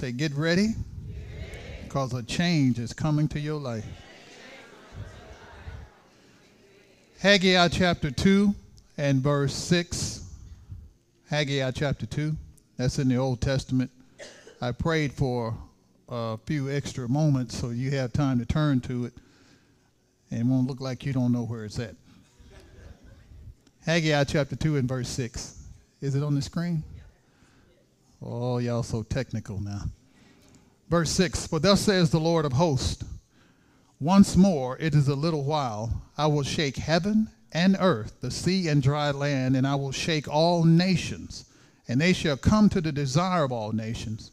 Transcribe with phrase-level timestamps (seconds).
[0.00, 0.68] Say, get ready,
[1.84, 3.84] because a change is coming to your life.
[7.18, 8.54] Haggai chapter 2
[8.96, 10.24] and verse 6.
[11.28, 12.34] Haggai chapter 2.
[12.78, 13.90] That's in the Old Testament.
[14.62, 15.54] I prayed for
[16.08, 19.12] a few extra moments so you have time to turn to it
[20.30, 21.94] and it won't look like you don't know where it's at.
[23.84, 25.62] Haggai chapter 2 and verse 6.
[26.00, 26.84] Is it on the screen?
[28.22, 29.82] Oh, y'all so technical now.
[30.90, 33.04] Verse 6 For thus says the Lord of hosts,
[33.98, 38.68] once more it is a little while, I will shake heaven and earth, the sea
[38.68, 41.46] and dry land, and I will shake all nations,
[41.88, 44.32] and they shall come to the desire of all nations.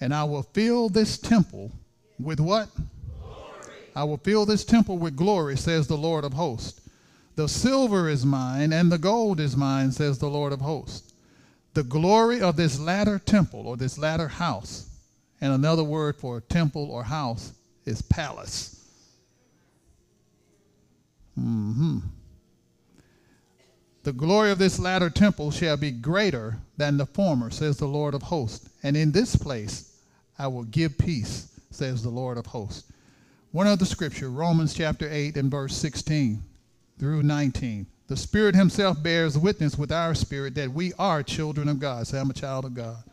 [0.00, 1.70] And I will fill this temple
[2.18, 2.68] with what?
[2.74, 3.76] Glory.
[3.94, 6.80] I will fill this temple with glory, says the Lord of hosts.
[7.36, 11.09] The silver is mine, and the gold is mine, says the Lord of hosts
[11.74, 14.88] the glory of this latter temple or this latter house.
[15.40, 17.52] And another word for temple or house
[17.86, 18.84] is palace.
[21.38, 21.98] Mm-hmm.
[24.02, 28.14] The glory of this latter temple shall be greater than the former, says the Lord
[28.14, 28.68] of hosts.
[28.82, 29.98] And in this place
[30.38, 32.90] I will give peace, says the Lord of hosts.
[33.52, 36.42] One other scripture, Romans chapter 8 and verse 16
[36.98, 37.86] through 19.
[38.10, 42.08] The Spirit Himself bears witness with our spirit that we are children of God.
[42.08, 43.04] Say, I'm a child of God.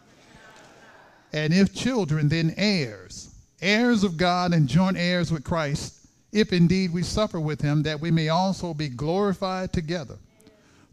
[1.31, 3.29] And if children, then heirs,
[3.61, 8.01] heirs of God and joint heirs with Christ, if indeed we suffer with Him, that
[8.01, 10.17] we may also be glorified together.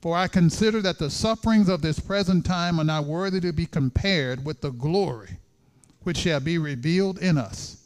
[0.03, 3.65] For I consider that the sufferings of this present time are not worthy to be
[3.65, 5.39] compared with the glory
[6.03, 7.79] which shall be revealed in us.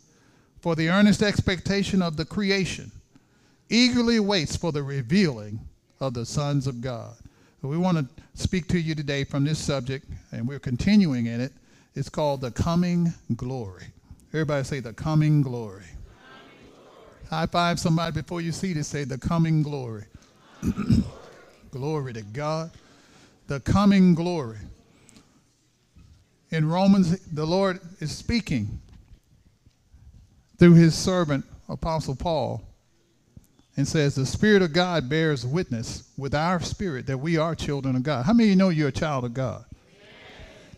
[0.63, 2.91] For the earnest expectation of the creation
[3.71, 5.61] eagerly waits for the revealing
[6.01, 7.15] of the sons of God.
[7.61, 11.41] So we want to speak to you today from this subject, and we're continuing in
[11.41, 11.53] it.
[11.95, 13.87] It's called the coming glory.
[14.29, 15.83] Everybody say the coming glory.
[15.83, 17.29] Coming glory.
[17.31, 18.87] High five somebody before you see this.
[18.87, 20.05] Say the coming glory.
[20.61, 21.05] Coming
[21.73, 22.71] glory to God.
[23.49, 24.59] The coming glory.
[26.51, 28.81] In Romans, the Lord is speaking
[30.59, 32.63] through his servant, Apostle Paul,
[33.79, 37.95] and says, The Spirit of God bears witness with our spirit that we are children
[37.95, 38.27] of God.
[38.27, 39.65] How many of you know you're a child of God?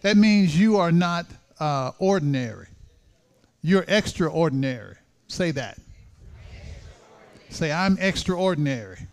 [0.03, 1.25] That means you are not
[1.59, 2.67] uh, ordinary,
[3.63, 4.97] you're extraordinary.
[5.29, 5.79] Say that.
[7.49, 8.99] Say, I'm extraordinary.
[8.99, 9.07] I'm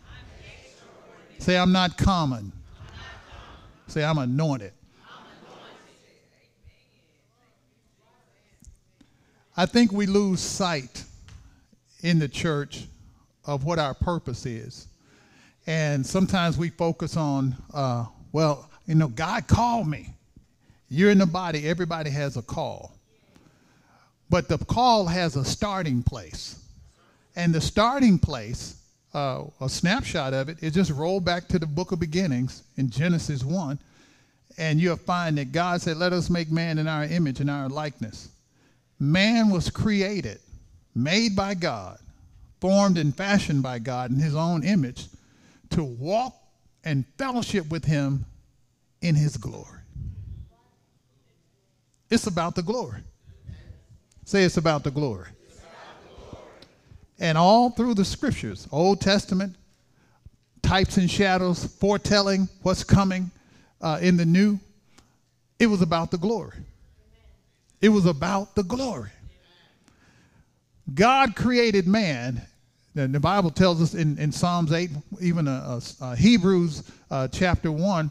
[0.62, 1.40] extraordinary.
[1.40, 2.38] Say, I'm not common.
[2.38, 3.88] I'm not common.
[3.88, 4.72] Say, I'm anointed.
[9.56, 11.04] I think we lose sight
[12.02, 12.86] in the church
[13.48, 14.86] of what our purpose is.
[15.66, 20.14] And sometimes we focus on, uh, well, you know, God called me.
[20.90, 22.94] You're in the body, everybody has a call.
[24.30, 26.62] But the call has a starting place.
[27.36, 28.76] And the starting place,
[29.14, 32.90] uh, a snapshot of it, is just roll back to the book of beginnings in
[32.90, 33.78] Genesis 1,
[34.58, 37.68] and you'll find that God said, Let us make man in our image and our
[37.68, 38.28] likeness.
[38.98, 40.40] Man was created,
[40.94, 41.98] made by God
[42.60, 45.06] formed and fashioned by God in his own image
[45.70, 46.34] to walk
[46.84, 48.24] and fellowship with him
[49.00, 49.80] in his glory.
[52.10, 53.00] It's about the glory.
[54.24, 55.28] Say it's about the glory.
[57.18, 59.56] And all through the scriptures, Old Testament,
[60.62, 63.30] types and shadows, foretelling what's coming
[63.80, 64.58] uh, in the new,
[65.58, 66.56] it was about the glory.
[67.80, 69.10] It was about the glory.
[70.94, 72.42] God created man.
[72.98, 74.90] And the Bible tells us in, in Psalms 8,
[75.20, 78.10] even uh, uh, uh, Hebrews uh, chapter 1,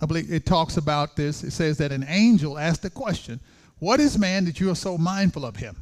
[0.00, 1.42] I believe it talks about this.
[1.42, 3.40] It says that an angel asked the question,
[3.80, 5.76] What is man that you are so mindful of him?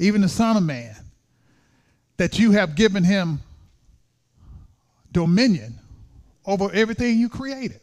[0.00, 0.96] Even the Son of Man,
[2.16, 3.40] that you have given him
[5.12, 5.78] dominion
[6.44, 7.80] over everything you created.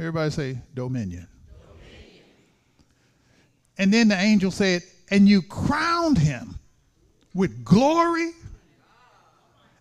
[0.00, 1.28] Everybody say dominion.
[3.78, 6.58] And then the angel said, And you crowned him
[7.34, 8.32] with glory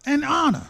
[0.06, 0.68] and honor.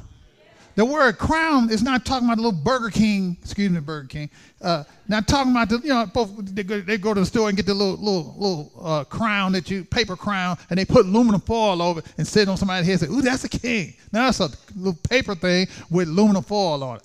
[0.76, 4.30] The word crown is not talking about the little Burger King, excuse me, Burger King.
[4.60, 6.06] Uh, not talking about the, you know,
[6.42, 9.52] they, go, they go to the store and get the little little little uh, crown
[9.52, 12.88] that you paper crown, and they put aluminum foil over it and sit on somebody's
[12.88, 16.44] head and say, "Ooh, that's a king." Now that's a little paper thing with aluminum
[16.44, 17.04] foil on it.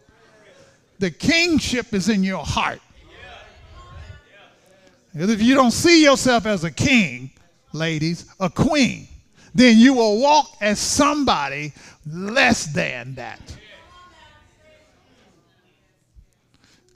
[0.99, 2.81] The kingship is in your heart.
[5.13, 7.31] Because if you don't see yourself as a king,
[7.73, 9.09] ladies, a queen,
[9.55, 11.73] then you will walk as somebody
[12.07, 13.41] less than that.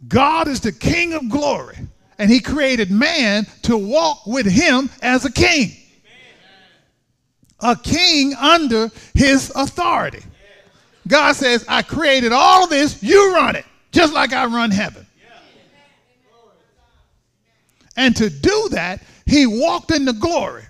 [0.09, 1.79] God is the King of glory,
[2.19, 5.77] and He created man to walk with Him as a king.
[7.61, 10.23] A king under His authority.
[11.07, 15.07] God says, I created all of this, you run it, just like I run heaven.
[17.97, 19.03] And to do that,
[19.33, 20.65] He walked in the glory.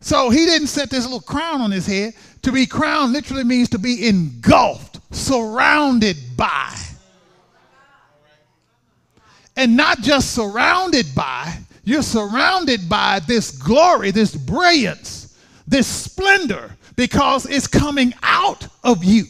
[0.00, 2.12] So he didn't set this little crown on his head.
[2.42, 6.76] To be crowned literally means to be engulfed, surrounded by.
[9.56, 17.46] And not just surrounded by, you're surrounded by this glory, this brilliance, this splendor, because
[17.46, 19.24] it's coming out of you.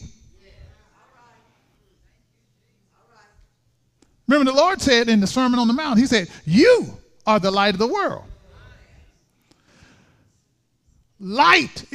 [4.27, 7.51] Remember, the Lord said in the Sermon on the Mount, He said, You are the
[7.51, 8.23] light of the world.
[11.19, 11.85] Light.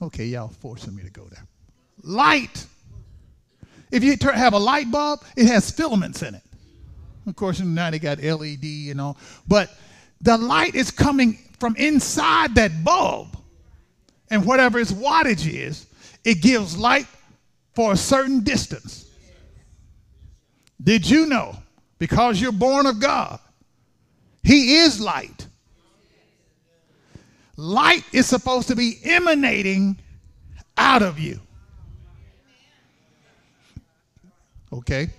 [0.00, 1.44] Okay, y'all forcing me to go there.
[2.02, 2.66] Light.
[3.90, 6.42] If you have a light bulb, it has filaments in it.
[7.26, 9.70] Of course, now they got LED and all, but
[10.20, 13.36] the light is coming from inside that bulb.
[14.30, 15.86] And whatever its wattage is,
[16.24, 17.06] it gives light
[17.74, 19.07] for a certain distance.
[20.82, 21.56] Did you know?
[21.98, 23.40] Because you're born of God,
[24.42, 25.46] He is light.
[27.56, 29.98] Light is supposed to be emanating
[30.76, 31.40] out of you.
[34.72, 35.10] Okay?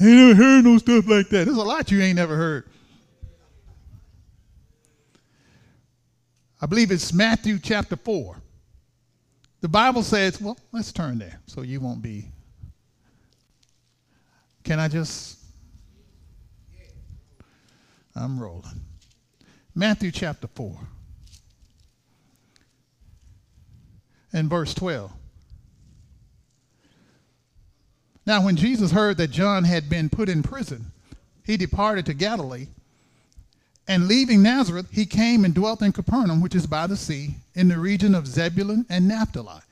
[0.00, 1.44] I ain't never heard no stuff like that.
[1.44, 2.64] There's a lot you ain't never heard.
[6.62, 8.36] I believe it's Matthew chapter 4.
[9.60, 12.30] The Bible says, well, let's turn there so you won't be.
[14.70, 15.36] Can I just?
[18.14, 18.80] I'm rolling.
[19.74, 20.78] Matthew chapter 4.
[24.32, 25.10] and verse 12.
[28.24, 30.92] Now, when Jesus heard that John had been put in prison,
[31.44, 32.68] he departed to Galilee.
[33.88, 37.66] And leaving Nazareth, he came and dwelt in Capernaum, which is by the sea, in
[37.66, 39.62] the region of Zebulun and Naphtali,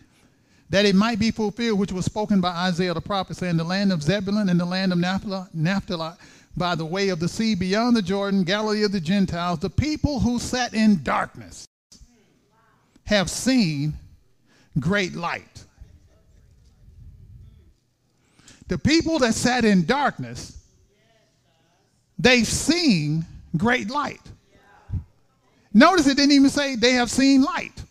[0.70, 3.92] that it might be fulfilled which was spoken by Isaiah the prophet, saying, The land
[3.92, 6.12] of Zebulun and the land of Naphtali,
[6.56, 10.20] by the way of the sea beyond the Jordan, Galilee of the Gentiles, the people
[10.20, 11.66] who sat in darkness
[13.04, 13.94] have seen
[14.78, 15.64] great light.
[18.66, 20.58] The people that sat in darkness,
[22.18, 23.24] they've seen
[23.56, 24.20] great light.
[25.72, 27.82] Notice it didn't even say they have seen light.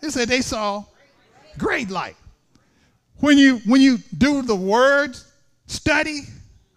[0.00, 0.84] It said they saw
[1.58, 2.16] great light.
[3.20, 5.16] When you when you do the word
[5.66, 6.22] study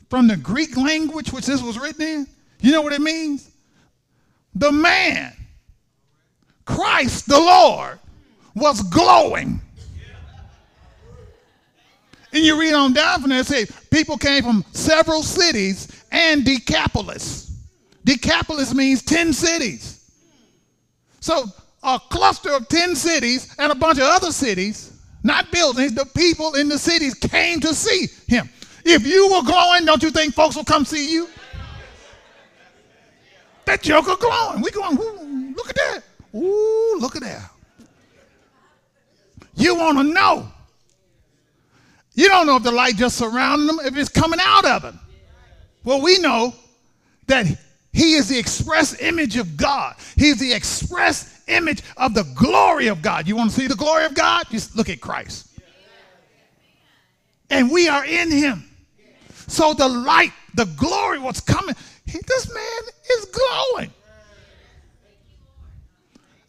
[0.09, 2.27] from the Greek language which this was written in,
[2.61, 3.49] you know what it means?
[4.53, 5.33] The man,
[6.65, 7.99] Christ the Lord,
[8.55, 9.61] was glowing.
[12.31, 16.43] And you read on down from there, it says people came from several cities and
[16.43, 17.51] Decapolis.
[18.03, 20.11] Decapolis means 10 cities.
[21.21, 21.45] So
[21.85, 26.55] a cluster of 10 cities and a bunch of other cities, not buildings, the people
[26.55, 28.49] in the cities came to see him.
[28.83, 31.29] If you were glowing, don't you think folks will come see you?
[33.65, 34.61] That joker glowing.
[34.61, 36.01] We going, look at that.
[36.35, 37.51] Ooh, look at that.
[39.55, 40.51] You want to know.
[42.13, 44.99] You don't know if the light just surrounding them, if it's coming out of them.
[45.83, 46.53] Well, we know
[47.27, 47.45] that
[47.91, 49.95] he is the express image of God.
[50.15, 53.27] He's the express image of the glory of God.
[53.27, 54.45] You want to see the glory of God?
[54.51, 55.47] Just look at Christ.
[57.49, 58.63] And we are in him.
[59.47, 61.75] So the light, the glory, what's coming,
[62.05, 63.91] he, this man is glowing.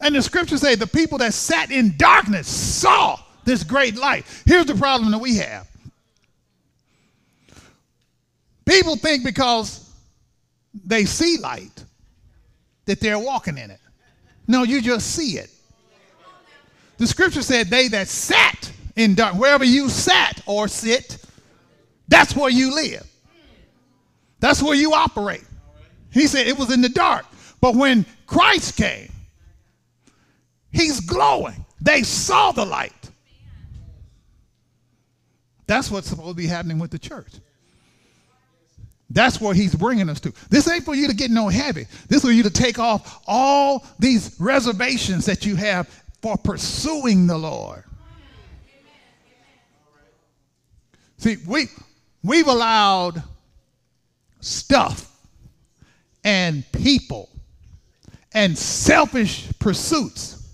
[0.01, 4.25] And the scriptures say the people that sat in darkness saw this great light.
[4.45, 5.67] Here's the problem that we have.
[8.65, 9.89] People think because
[10.85, 11.83] they see light
[12.85, 13.79] that they're walking in it.
[14.47, 15.49] No, you just see it.
[16.97, 21.23] The scripture said they that sat in dark, wherever you sat or sit,
[22.07, 23.05] that's where you live.
[24.39, 25.43] That's where you operate.
[26.11, 27.25] He said it was in the dark.
[27.61, 29.11] But when Christ came,
[30.71, 31.65] he's glowing.
[31.81, 32.93] They saw the light.
[35.67, 37.33] That's what's supposed to be happening with the church.
[39.17, 40.33] That's where he's bringing us to.
[40.51, 41.87] This ain't for you to get no heavy.
[42.07, 45.89] This is for you to take off all these reservations that you have
[46.21, 47.83] for pursuing the Lord.
[51.17, 51.65] See, we,
[52.23, 53.23] we've allowed
[54.39, 55.11] stuff
[56.23, 57.27] and people
[58.35, 60.47] and selfish pursuits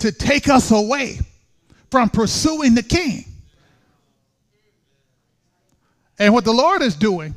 [0.00, 1.20] to take us away
[1.92, 3.26] from pursuing the King.
[6.18, 7.36] And what the Lord is doing,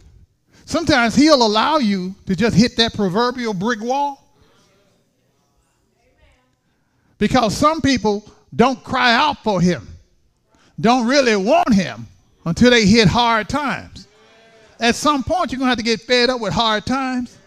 [0.65, 4.17] sometimes He'll allow you to just hit that proverbial brick wall.
[7.17, 8.23] Because some people
[8.55, 9.87] don't cry out for Him,
[10.79, 12.07] don't really want Him
[12.45, 14.07] until they hit hard times.
[14.79, 17.37] At some point, you're going to have to get fed up with hard times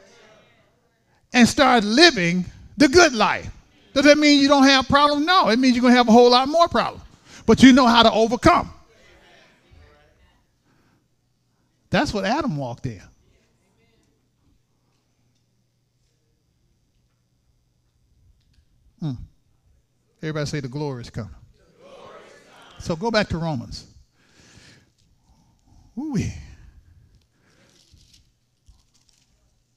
[1.33, 2.45] and start living
[2.77, 3.51] the good life.
[3.93, 5.27] Does that mean you don't have problems?
[5.27, 7.03] No, it means you're going to have a whole lot more problems.
[7.47, 8.73] But you know how to overcome.
[11.95, 13.01] That's what Adam walked in.
[18.99, 19.13] Hmm.
[20.21, 21.31] Everybody say the glory is coming.
[22.81, 23.87] So go back to Romans.
[25.97, 26.19] Ooh.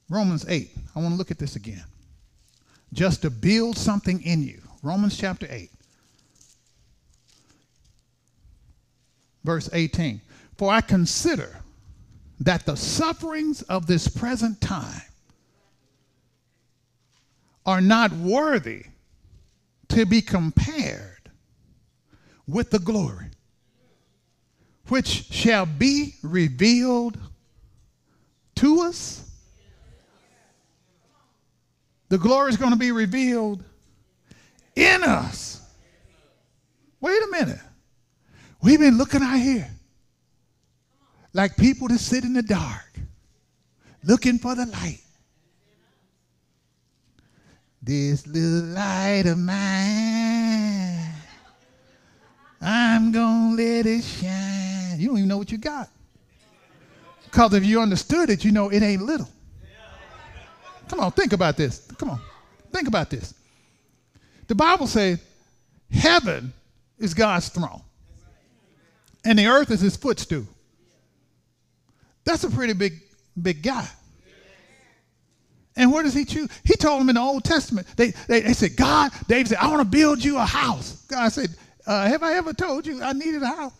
[0.09, 0.71] Romans 8.
[0.95, 1.85] I want to look at this again.
[2.93, 4.59] Just to build something in you.
[4.81, 5.69] Romans chapter 8.
[9.43, 10.19] Verse 18.
[10.57, 11.61] For I consider
[12.39, 15.01] that the sufferings of this present time
[17.65, 18.85] are not worthy
[19.89, 21.29] to be compared
[22.47, 23.27] with the glory
[24.87, 27.17] which shall be revealed
[28.55, 29.23] to us.
[32.09, 33.63] The glory is going to be revealed
[34.75, 35.61] in us.
[37.01, 37.59] Wait a minute.
[38.61, 39.69] We've been looking out here
[41.37, 42.99] like people that sit in the dark,
[44.03, 45.03] looking for the light.
[47.79, 51.13] This little light of mine,
[52.59, 54.99] I'm going to let it shine.
[54.99, 55.89] You don't even know what you got.
[57.25, 59.29] Because if you understood it, you know it ain't little.
[60.87, 61.87] Come on, think about this.
[61.99, 62.19] Come on,
[62.73, 63.35] think about this.
[64.47, 65.19] The Bible says
[65.91, 66.51] heaven
[66.97, 67.83] is God's throne,
[69.23, 70.47] and the earth is his footstool.
[72.27, 73.01] That's a pretty big,
[73.41, 73.87] big guy.
[75.77, 76.49] And where does he choose?
[76.65, 77.87] He told them in the Old Testament.
[77.95, 81.05] They, they, they said, God, David said, I want to build you a house.
[81.07, 81.55] God said,
[81.85, 83.71] uh, Have I ever told you I needed a house?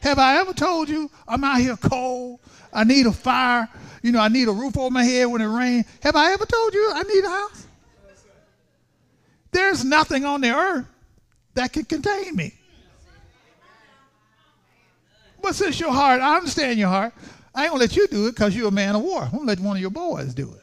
[0.00, 2.40] Have I ever told you I'm out here cold?
[2.72, 3.68] I need a fire.
[4.02, 5.84] You know, I need a roof over my head when it rains.
[6.02, 7.66] Have I ever told you I need a house?
[9.50, 10.86] There's nothing on the earth
[11.52, 12.54] that can contain me.
[15.42, 17.12] But since your heart, I understand your heart.
[17.54, 19.24] I ain't gonna let you do it because you're a man of war.
[19.24, 20.62] I'm gonna let one of your boys do it.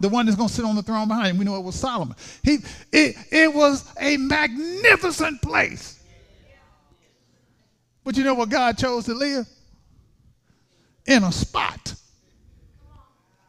[0.00, 1.38] The one that's gonna sit on the throne behind him.
[1.38, 2.16] We know it was Solomon.
[2.42, 2.58] He
[2.90, 5.98] it, it was a magnificent place.
[8.04, 9.46] But you know what God chose to live?
[11.06, 11.94] In a spot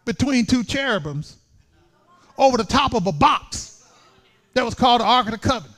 [0.05, 1.37] between two cherubims
[2.37, 3.85] over the top of a box
[4.53, 5.75] that was called the Ark of the Covenant.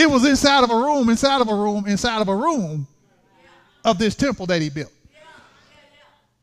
[0.00, 2.86] It was inside of a room, inside of a room, inside of a room
[3.84, 4.92] of this temple that he built.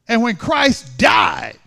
[0.08, 1.58] And when Christ died,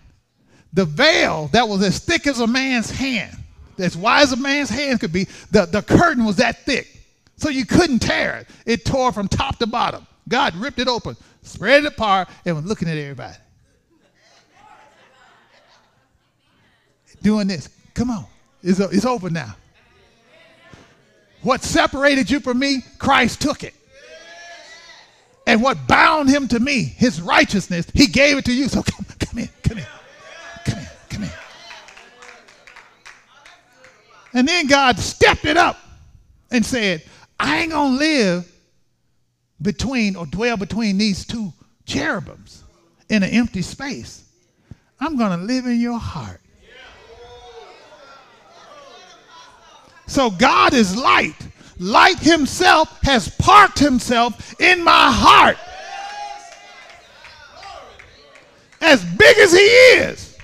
[0.71, 3.35] the veil that was as thick as a man's hand,
[3.77, 6.87] as wide as a man's hand could be, the, the curtain was that thick.
[7.35, 8.47] So you couldn't tear it.
[8.65, 10.07] It tore from top to bottom.
[10.29, 13.35] God ripped it open, spread it apart, and was looking at everybody.
[17.21, 17.67] Doing this.
[17.93, 18.25] Come on.
[18.63, 19.55] It's, it's over now.
[21.41, 23.73] What separated you from me, Christ took it.
[25.47, 28.67] And what bound him to me, his righteousness, he gave it to you.
[28.67, 29.85] So come, come in, come in,
[30.65, 31.29] come in, come in.
[34.33, 35.77] And then God stepped it up
[36.51, 37.03] and said,
[37.39, 38.51] I ain't going to live
[39.61, 41.51] between or dwell between these two
[41.85, 42.63] cherubims
[43.09, 44.23] in an empty space.
[44.99, 46.40] I'm going to live in your heart.
[50.07, 51.35] So God is light.
[51.79, 55.57] Light himself has parked himself in my heart.
[58.81, 60.37] As big as he is.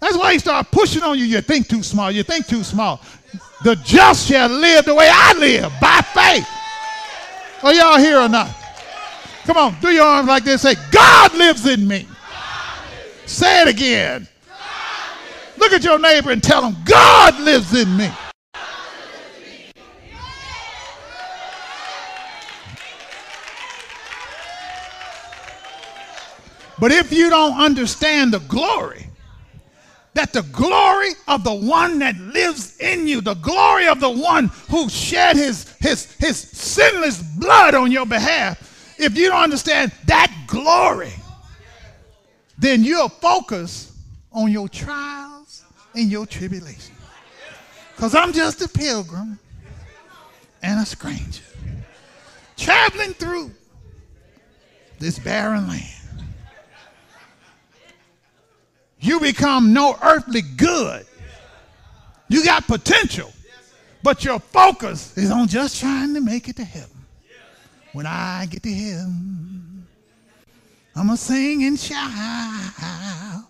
[0.00, 1.24] That's why he started pushing on you.
[1.24, 2.10] You think too small.
[2.10, 3.00] You think too small.
[3.62, 6.48] The just shall live the way I live by faith.
[7.62, 8.50] Are y'all here or not?
[9.44, 10.62] Come on, do your arms like this.
[10.62, 12.06] Say, God lives in me.
[13.26, 14.26] Say it again.
[15.56, 18.10] Look at your neighbor and tell him, God lives in me.
[26.82, 29.06] But if you don't understand the glory,
[30.14, 34.48] that the glory of the one that lives in you, the glory of the one
[34.68, 40.34] who shed his, his, his sinless blood on your behalf, if you don't understand that
[40.48, 41.12] glory,
[42.58, 43.96] then you'll focus
[44.32, 45.62] on your trials
[45.94, 46.96] and your tribulation.
[47.94, 49.38] Because I'm just a pilgrim
[50.64, 51.44] and a stranger
[52.56, 53.52] traveling through
[54.98, 56.01] this barren land.
[59.02, 61.04] You become no earthly good.
[62.28, 63.30] You got potential,
[64.02, 66.88] but your focus is on just trying to make it to heaven.
[67.92, 69.86] When I get to heaven,
[70.96, 73.44] I'm going to sing and shout.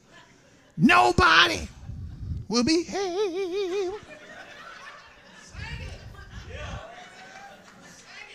[0.76, 1.68] Nobody
[2.48, 4.00] will be held.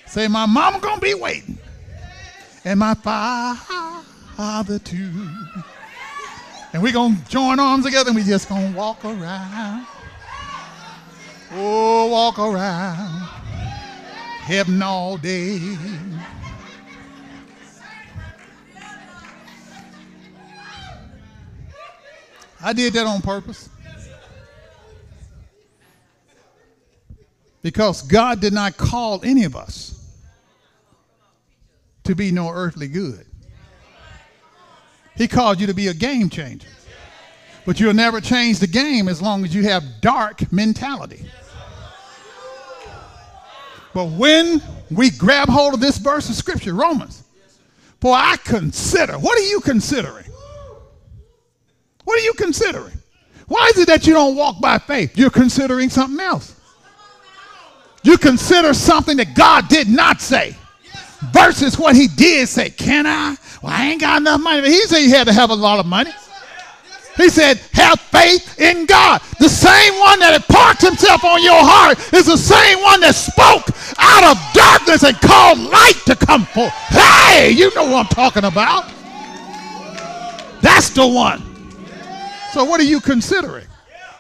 [0.05, 1.57] Say, my mama gonna be waiting,
[2.63, 2.93] and my
[4.37, 5.29] father too.
[6.73, 9.87] And we're going to join arms together and we just going to walk around.
[11.53, 13.27] Oh, walk around
[14.47, 15.59] heaven all day.
[22.61, 23.69] I did that on purpose.
[27.61, 29.93] Because God did not call any of us
[32.05, 33.26] to be no earthly good.
[35.17, 36.67] He called you to be a game changer.
[37.65, 41.25] But you'll never change the game as long as you have dark mentality.
[43.93, 47.23] But when we grab hold of this verse of scripture, Romans,
[47.99, 50.25] for I consider, what are you considering?
[52.03, 52.93] What are you considering?
[53.47, 55.17] Why is it that you don't walk by faith?
[55.17, 56.53] You're considering something else.
[58.03, 60.55] You consider something that God did not say
[61.31, 62.69] versus what he did say.
[62.69, 63.35] Can I?
[63.61, 64.67] Well, I ain't got enough money.
[64.67, 66.11] He said you had to have a lot of money.
[67.17, 69.21] He said, have faith in God.
[69.39, 73.15] The same one that had parked himself on your heart is the same one that
[73.15, 73.65] spoke
[73.97, 76.71] out of darkness and called light to come forth.
[76.89, 78.91] Hey, you know what I'm talking about.
[80.61, 81.41] That's the one.
[82.53, 83.65] So what are you considering?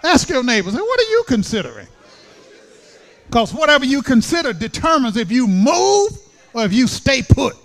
[0.03, 1.87] Ask your neighbors, what are you considering?
[3.27, 6.17] Because whatever you consider determines if you move
[6.57, 7.55] or if you stay put.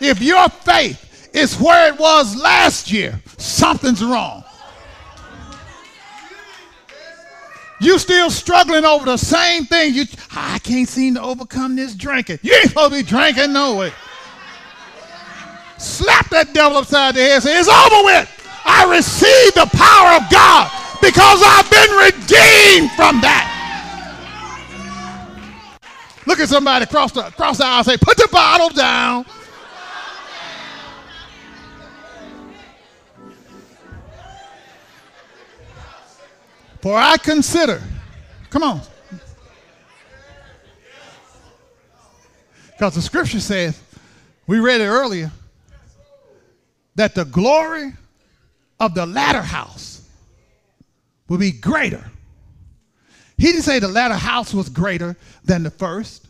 [0.00, 4.44] If your faith is where it was last year, something's wrong.
[7.80, 9.94] You still struggling over the same thing.
[9.94, 12.40] You, I can't seem to overcome this drinking.
[12.42, 13.92] You ain't supposed to be drinking no way.
[15.78, 18.28] Slap that devil upside the head and say, it's over with.
[18.66, 23.59] I received the power of God because I've been redeemed from that.
[26.30, 29.26] Look at somebody across the, across the aisle say, put the bottle down.
[36.80, 37.82] For I consider,
[38.48, 38.80] come on.
[42.68, 43.82] Because the scripture says,
[44.46, 45.32] we read it earlier,
[46.94, 47.92] that the glory
[48.78, 50.08] of the latter house
[51.26, 52.08] will be greater.
[53.40, 56.28] He didn't say the latter house was greater than the first.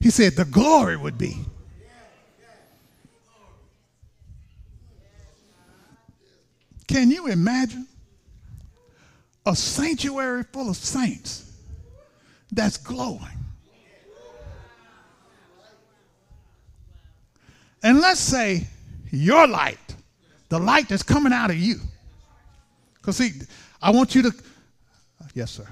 [0.00, 1.36] He said the glory would be.
[6.88, 7.86] Can you imagine
[9.46, 11.52] a sanctuary full of saints
[12.50, 13.20] that's glowing.
[17.82, 18.66] And let's say
[19.10, 19.78] your light,
[20.48, 21.76] the light that's coming out of you.
[22.94, 23.32] Because, see,
[23.82, 24.32] I want you to,
[25.34, 25.66] yes, sir.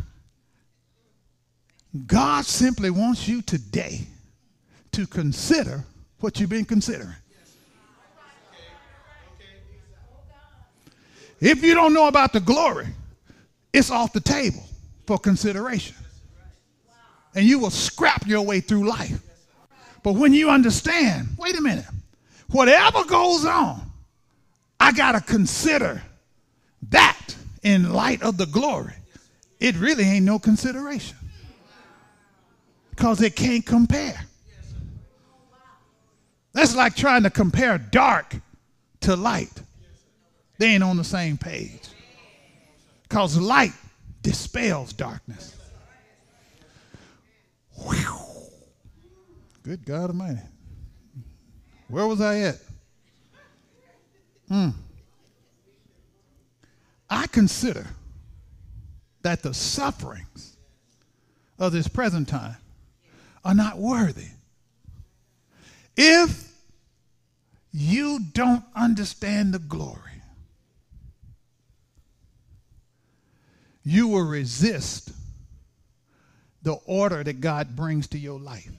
[2.06, 4.06] God simply wants you today
[4.92, 5.84] to consider
[6.20, 7.14] what you've been considering.
[11.40, 12.86] If you don't know about the glory,
[13.72, 14.62] it's off the table
[15.06, 15.96] for consideration.
[17.34, 19.20] And you will scrap your way through life.
[20.02, 21.86] But when you understand, wait a minute,
[22.50, 23.80] whatever goes on,
[24.78, 26.02] I got to consider
[26.90, 28.94] that in light of the glory.
[29.60, 31.16] It really ain't no consideration
[33.02, 34.26] because it can't compare.
[36.52, 38.36] That's like trying to compare dark
[39.00, 39.50] to light.
[40.58, 41.88] They ain't on the same page.
[43.02, 43.72] Because light
[44.22, 45.56] dispels darkness.
[47.74, 48.18] Whew.
[49.64, 50.42] Good God Almighty.
[51.88, 52.58] Where was I at?
[54.46, 54.68] Hmm.
[57.32, 57.84] consider
[59.22, 60.56] that the sufferings
[61.58, 62.58] of this present time
[63.44, 64.28] are not worthy.
[65.96, 66.52] If
[67.72, 69.98] you don't understand the glory,
[73.84, 75.10] you will resist
[76.62, 78.70] the order that God brings to your life.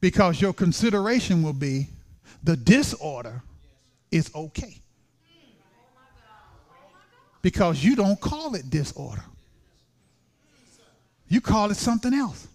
[0.00, 1.88] Because your consideration will be
[2.42, 3.42] the disorder
[4.10, 4.78] is okay.
[7.40, 9.24] Because you don't call it disorder,
[11.32, 12.46] you call it something else.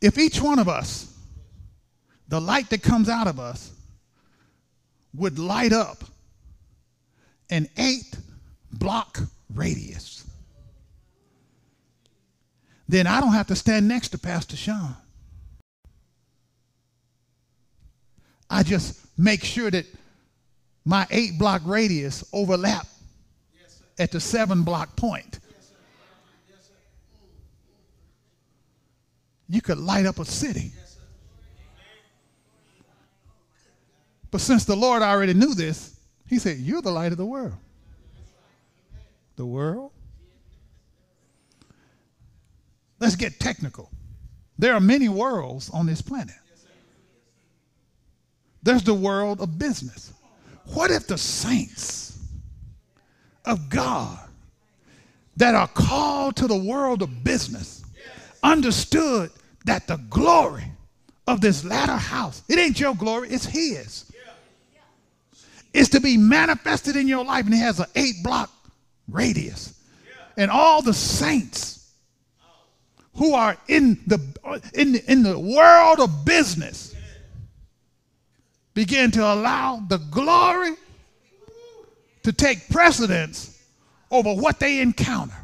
[0.00, 1.14] If each one of us,
[2.28, 3.70] the light that comes out of us,
[5.14, 6.04] would light up
[7.50, 8.16] an eight
[8.72, 9.18] block
[9.52, 10.24] radius,
[12.88, 14.96] then I don't have to stand next to Pastor Sean.
[18.48, 19.84] I just make sure that
[20.86, 22.86] my eight block radius overlap
[23.98, 25.39] at the seven block point.
[29.50, 30.70] You could light up a city.
[34.30, 37.56] But since the Lord already knew this, he said, You're the light of the world.
[39.34, 39.90] The world?
[43.00, 43.90] Let's get technical.
[44.56, 46.36] There are many worlds on this planet.
[48.62, 50.12] There's the world of business.
[50.74, 52.20] What if the saints
[53.44, 54.20] of God
[55.38, 57.82] that are called to the world of business
[58.44, 59.32] understood
[59.64, 60.64] that the glory
[61.26, 64.10] of this latter house, it ain't your glory, it's His,
[65.72, 68.50] is to be manifested in your life, and it has an eight block
[69.08, 69.74] radius.
[70.36, 71.92] And all the saints
[73.14, 74.20] who are in the,
[74.74, 76.94] in, in the world of business
[78.74, 80.74] begin to allow the glory
[82.22, 83.58] to take precedence
[84.10, 85.34] over what they encounter.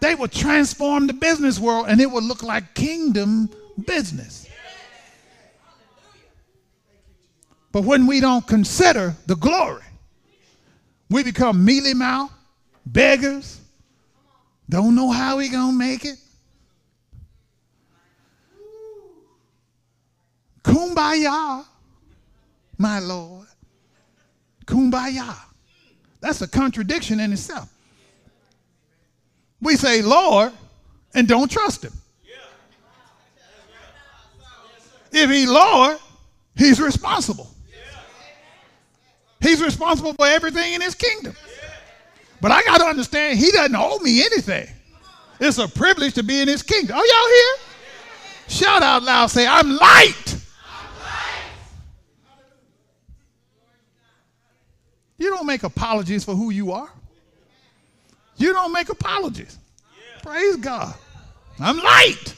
[0.00, 3.50] They will transform the business world and it will look like kingdom
[3.86, 4.46] business.
[7.72, 9.84] But when we don't consider the glory,
[11.08, 12.32] we become mealy mouth,
[12.86, 13.60] beggars,
[14.68, 16.16] don't know how we gonna make it.
[20.62, 21.64] Kumbaya
[22.80, 23.46] my Lord.
[24.64, 25.36] Kumbaya.
[26.20, 27.68] That's a contradiction in itself.
[29.60, 30.52] We say Lord
[31.14, 31.92] and don't trust him.
[35.12, 35.98] If he Lord,
[36.56, 37.48] he's responsible.
[39.40, 41.34] He's responsible for everything in his kingdom.
[42.40, 44.68] But I got to understand, he doesn't owe me anything.
[45.40, 46.96] It's a privilege to be in his kingdom.
[46.96, 47.54] Are y'all here?
[48.48, 50.36] Shout out loud, say, I'm light.
[55.18, 56.90] You don't make apologies for who you are.
[58.40, 59.58] You don't make apologies.
[60.22, 60.94] Praise God.
[61.58, 62.34] I'm light.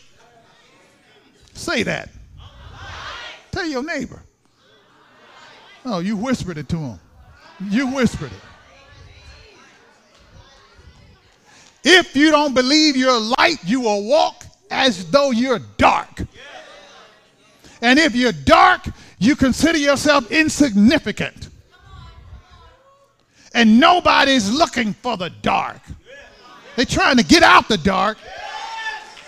[1.55, 2.11] Say that.
[3.53, 4.21] Tell your neighbor.
[5.85, 7.01] Oh, you whispered it to him.
[7.69, 8.41] You whispered it.
[11.85, 16.23] If you don't believe you're light, you will walk as though you're dark.
[17.81, 18.87] And if you're dark,
[19.19, 21.49] you consider yourself insignificant
[23.55, 25.81] and nobody's looking for the dark.
[26.77, 28.19] They're trying to get out the dark.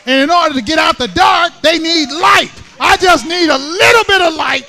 [0.07, 2.51] And in order to get out the dark, they need light.
[2.81, 4.67] I just need a little bit of light.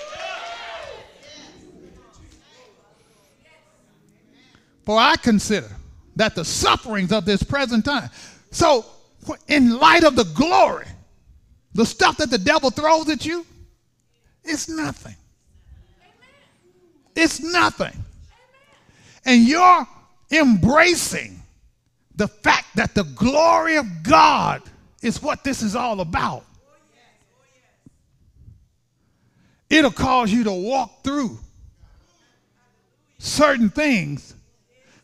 [4.84, 5.70] For I consider
[6.16, 8.10] that the sufferings of this present time.
[8.52, 8.86] So,
[9.48, 10.86] in light of the glory,
[11.74, 13.46] the stuff that the devil throws at you,
[14.44, 15.16] it's nothing.
[17.16, 17.94] It's nothing
[19.26, 19.88] and you're
[20.32, 21.42] embracing
[22.16, 24.62] the fact that the glory of God
[25.02, 26.46] is what this is all about,
[29.70, 31.38] it'll cause you to walk through
[33.18, 34.36] certain things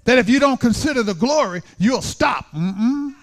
[0.04, 2.46] that if you don't consider the glory, you'll stop.
[2.52, 3.16] Mm-mm.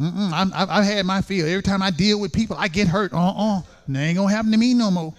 [0.00, 0.32] Mm-mm.
[0.32, 1.46] i have had my feel.
[1.46, 3.12] Every time I deal with people, I get hurt.
[3.12, 3.60] Uh-uh.
[3.88, 5.14] It ain't going to happen to me no more.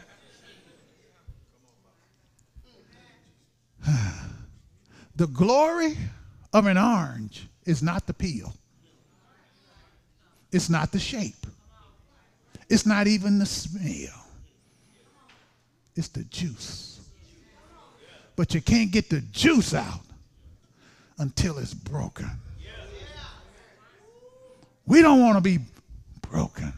[5.15, 5.97] the glory
[6.53, 8.53] of an orange is not the peel.
[10.51, 11.47] It's not the shape.
[12.69, 14.27] It's not even the smell.
[15.95, 16.99] It's the juice.
[18.35, 20.01] But you can't get the juice out
[21.17, 22.29] until it's broken.
[24.85, 25.59] We don't want to be
[26.21, 26.73] broken.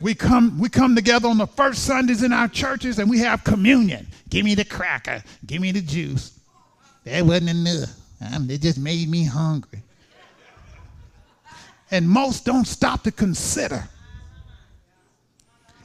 [0.00, 3.44] We come, we come together on the first Sundays in our churches and we have
[3.44, 4.06] communion.
[4.30, 5.22] Give me the cracker.
[5.44, 6.38] Give me the juice.
[7.04, 7.90] That wasn't enough.
[8.34, 9.82] Um, it just made me hungry.
[11.90, 13.82] And most don't stop to consider.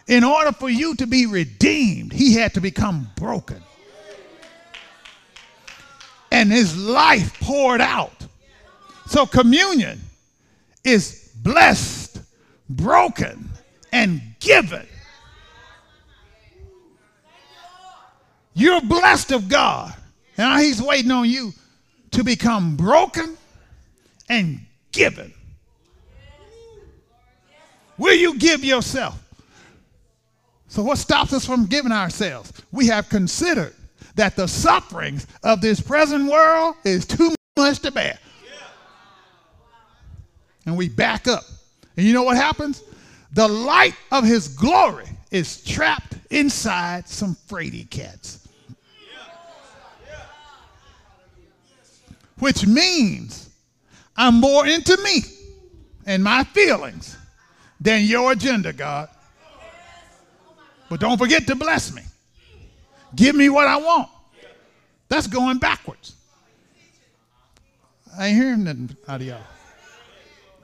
[0.08, 3.62] In order for you to be redeemed, he had to become broken.
[6.32, 8.14] And his life poured out.
[9.08, 10.00] So communion
[10.84, 12.20] is blessed,
[12.70, 13.50] broken,
[13.96, 14.86] and given.
[18.54, 19.94] You're blessed of God.
[20.38, 21.54] Now he's waiting on you
[22.12, 23.38] to become broken
[24.28, 24.60] and
[24.92, 25.34] given.
[27.98, 29.18] Will you give yourself?
[30.68, 32.52] So, what stops us from giving ourselves?
[32.74, 33.74] We have considered
[34.16, 38.20] that the sufferings of this present world is too much to bear.
[40.66, 41.44] And we back up.
[41.96, 42.84] And you know what happens?
[43.36, 48.48] The light of his glory is trapped inside some fraidy cats.
[52.40, 53.50] Which means
[54.16, 55.20] I'm more into me
[56.06, 57.18] and my feelings
[57.82, 59.10] than your agenda, God.
[60.90, 62.04] But don't forget to bless me.
[63.18, 64.08] Give me what I want.
[65.10, 66.16] That's going backwards.
[68.18, 69.42] I ain't hearing nothing out of y'all.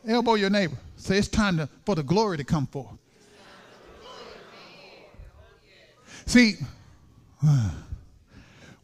[0.08, 0.78] Elbow your neighbor.
[1.02, 2.94] Say it's time to, for the glory to come forth.
[6.28, 6.58] See,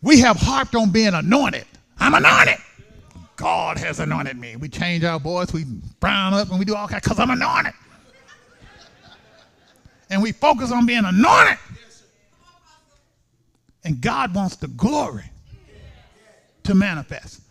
[0.02, 1.66] we have harped on being anointed.
[2.00, 2.58] I'm anointed.
[3.36, 4.56] God has anointed me.
[4.56, 5.66] We change our voice, we
[6.00, 7.74] brown up, and we do all kinds because I'm anointed.
[10.10, 11.60] And we focus on being anointed.
[13.84, 15.30] And God wants the glory
[16.64, 17.42] to manifest.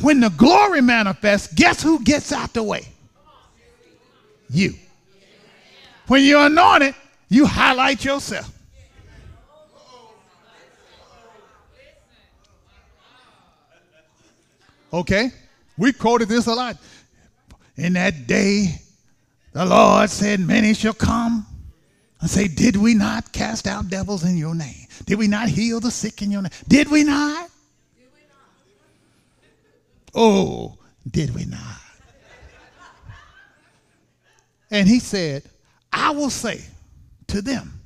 [0.00, 2.88] When the glory manifests, guess who gets out the way?
[4.50, 4.74] You.
[6.06, 6.94] When you're anointed,
[7.28, 8.50] you highlight yourself.
[14.92, 15.30] Okay?
[15.76, 16.76] We quoted this a lot.
[17.76, 18.80] In that day,
[19.52, 21.46] the Lord said, Many shall come
[22.20, 24.86] and say, Did we not cast out devils in your name?
[25.04, 26.50] Did we not heal the sick in your name?
[26.66, 27.50] Did we not?
[27.96, 30.14] Did we not?
[30.14, 31.80] Oh, did we not?
[34.70, 35.42] And he said,
[35.92, 36.62] I will say
[37.28, 37.80] to them,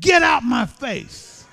[0.00, 1.44] Get out my face,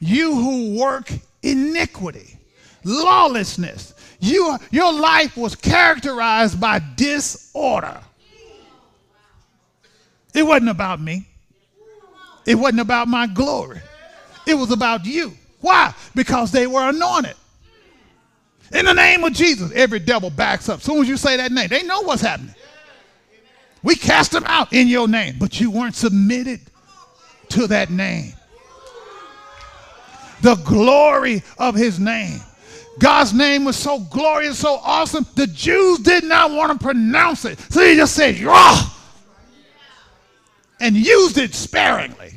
[0.00, 1.10] you who work
[1.42, 2.38] iniquity,
[2.84, 3.94] lawlessness.
[4.20, 8.00] You, your life was characterized by disorder.
[10.34, 11.26] It wasn't about me.
[12.46, 13.80] It wasn't about my glory.
[14.46, 15.32] It was about you.
[15.60, 15.94] Why?
[16.14, 17.34] Because they were anointed.
[18.72, 20.78] In the name of Jesus, every devil backs up.
[20.78, 22.54] As soon as you say that name, they know what's happening.
[23.82, 26.60] We cast them out in your name, but you weren't submitted
[27.50, 28.32] to that name.
[30.42, 32.40] The glory of his name.
[32.98, 37.58] God's name was so glorious, so awesome, the Jews did not want to pronounce it.
[37.70, 38.90] So he just said, Yah,
[40.80, 42.32] and used it sparingly.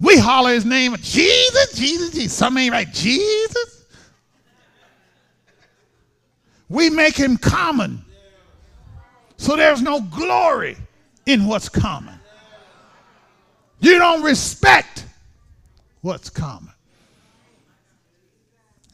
[0.00, 2.32] We holler his name, Jesus, Jesus, Jesus.
[2.32, 3.84] Some ain't right, Jesus.
[6.68, 8.04] We make him common.
[9.38, 10.76] So there's no glory
[11.24, 12.18] in what's common.
[13.80, 15.06] You don't respect
[16.02, 16.72] what's common.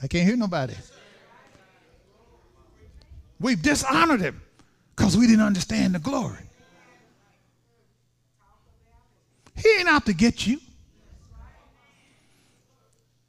[0.02, 0.74] I can't hear nobody.
[3.40, 4.40] We've dishonored him
[4.94, 6.44] because we didn't understand the glory.
[9.56, 10.60] He ain't out to get you.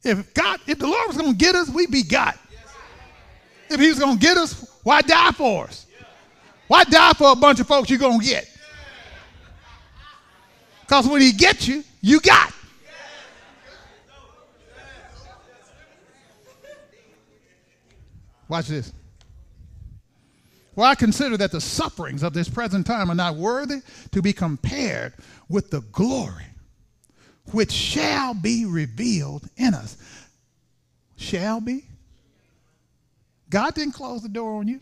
[0.04, 2.38] If God, if the Lord was going to get us, we'd be got.
[3.70, 5.85] If he was going to get us, why die for us?
[6.68, 8.50] Why die for a bunch of folks you're going to get?
[10.82, 12.54] Because when he gets you, you got.
[18.48, 18.94] Watch this.
[20.76, 24.34] Well, I consider that the sufferings of this present time are not worthy to be
[24.34, 25.14] compared
[25.50, 26.46] with the glory
[27.52, 29.98] which shall be revealed in us.
[31.16, 31.86] Shall be?
[33.50, 34.80] God didn't close the door on you.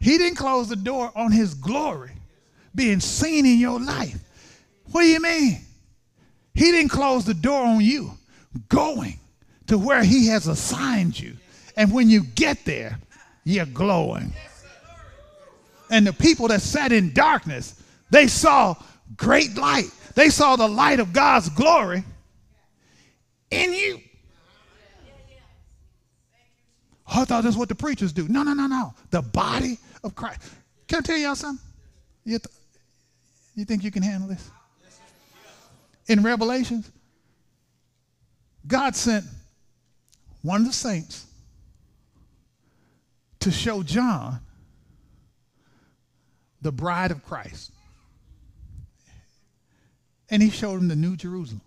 [0.00, 2.12] He didn't close the door on his glory
[2.74, 4.18] being seen in your life.
[4.90, 5.60] What do you mean?
[6.54, 8.12] He didn't close the door on you
[8.68, 9.18] going
[9.66, 11.36] to where he has assigned you.
[11.76, 12.98] And when you get there,
[13.44, 14.32] you're glowing.
[15.90, 18.74] And the people that sat in darkness, they saw
[19.16, 19.90] great light.
[20.14, 22.04] They saw the light of God's glory
[23.50, 24.00] in you.
[27.12, 28.28] I thought that's what the preachers do.
[28.28, 28.94] No, no, no, no.
[29.10, 30.42] The body of Christ.
[30.88, 31.64] Can I tell y'all something?
[32.24, 32.54] You, th-
[33.54, 34.50] you think you can handle this?
[36.06, 36.90] In Revelations,
[38.66, 39.24] God sent
[40.42, 41.26] one of the saints
[43.40, 44.40] to show John
[46.62, 47.72] the bride of Christ.
[50.28, 51.62] And he showed him the New Jerusalem.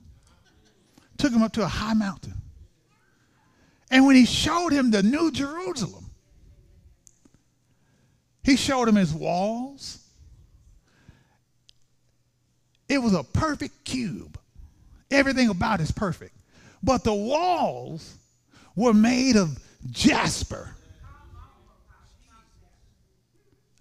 [1.18, 2.34] Took him up to a high mountain.
[3.90, 6.03] And when he showed him the New Jerusalem,
[8.44, 10.00] he showed him his walls.
[12.90, 14.38] It was a perfect cube.
[15.10, 16.36] Everything about is perfect.
[16.82, 18.16] But the walls
[18.76, 19.58] were made of
[19.90, 20.76] jasper.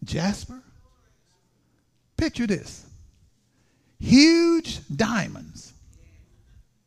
[0.04, 0.62] Jasper?
[2.16, 2.86] Picture this
[3.98, 5.72] huge diamonds.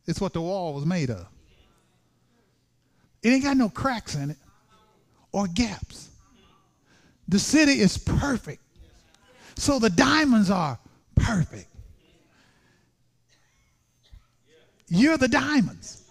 [0.05, 1.25] It's what the wall was made of.
[3.23, 4.38] It ain't got no cracks in it
[5.31, 6.09] or gaps.
[7.27, 8.61] The city is perfect.
[9.55, 10.77] So the diamonds are
[11.15, 11.67] perfect.
[14.88, 16.03] You're the diamonds.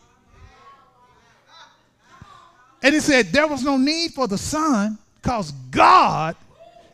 [2.83, 6.37] And he said there was no need for the sun because God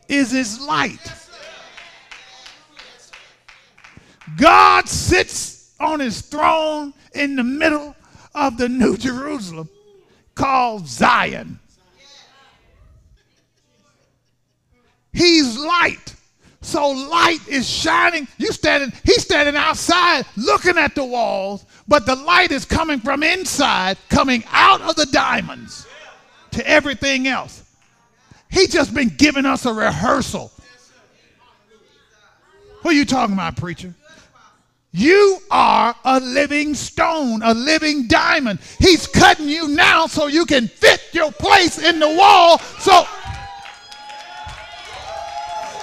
[0.07, 1.11] is his light.
[4.37, 7.95] God sits on his throne in the middle
[8.33, 9.67] of the New Jerusalem
[10.35, 11.59] called Zion.
[15.13, 16.15] He's light.
[16.61, 18.27] So light is shining.
[18.37, 23.23] You standing, he's standing outside looking at the walls, but the light is coming from
[23.23, 25.87] inside, coming out of the diamonds
[26.51, 27.63] to everything else.
[28.49, 30.51] He just been giving us a rehearsal.
[32.81, 33.93] Who are you talking about, preacher?
[34.93, 38.59] You are a living stone, a living diamond.
[38.77, 42.59] He's cutting you now so you can fit your place in the wall.
[42.59, 43.05] So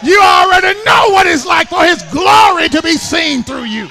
[0.03, 3.89] you already know what it's like for his glory to be seen through you.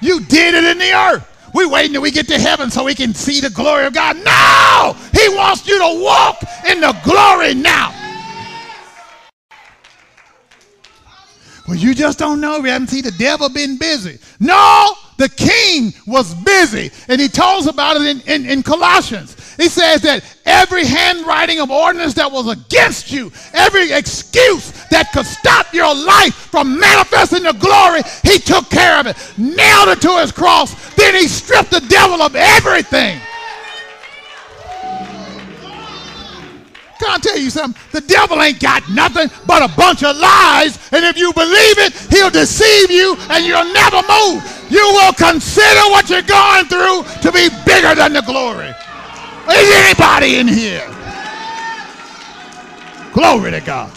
[0.00, 1.30] You did it in the earth.
[1.54, 4.16] We waiting till we get to heaven so we can see the glory of God.
[4.16, 4.96] No!
[5.12, 7.94] He wants you to walk in the glory now.
[11.66, 12.60] Well, you just don't know.
[12.60, 14.18] We haven't seen the devil been busy.
[14.38, 16.90] No, the king was busy.
[17.08, 19.34] And he tells about it in, in, in, Colossians.
[19.56, 25.26] He says that every handwriting of ordinance that was against you, every excuse that could
[25.26, 30.22] stop your life from manifesting the glory, he took care of it, nailed it to
[30.22, 30.70] his cross.
[30.94, 33.18] Then he stripped the devil of everything.
[37.02, 37.74] Can I tell you something?
[37.90, 40.78] The devil ain't got nothing but a bunch of lies.
[40.92, 44.46] And if you believe it, he'll deceive you and you'll never move.
[44.70, 48.70] You will consider what you're going through to be bigger than the glory.
[49.50, 50.86] Is anybody in here?
[53.12, 53.90] Glory to God.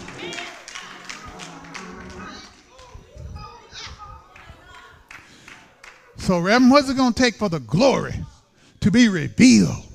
[6.28, 8.14] So, Reverend, what's it going to take for the glory
[8.82, 9.86] to be revealed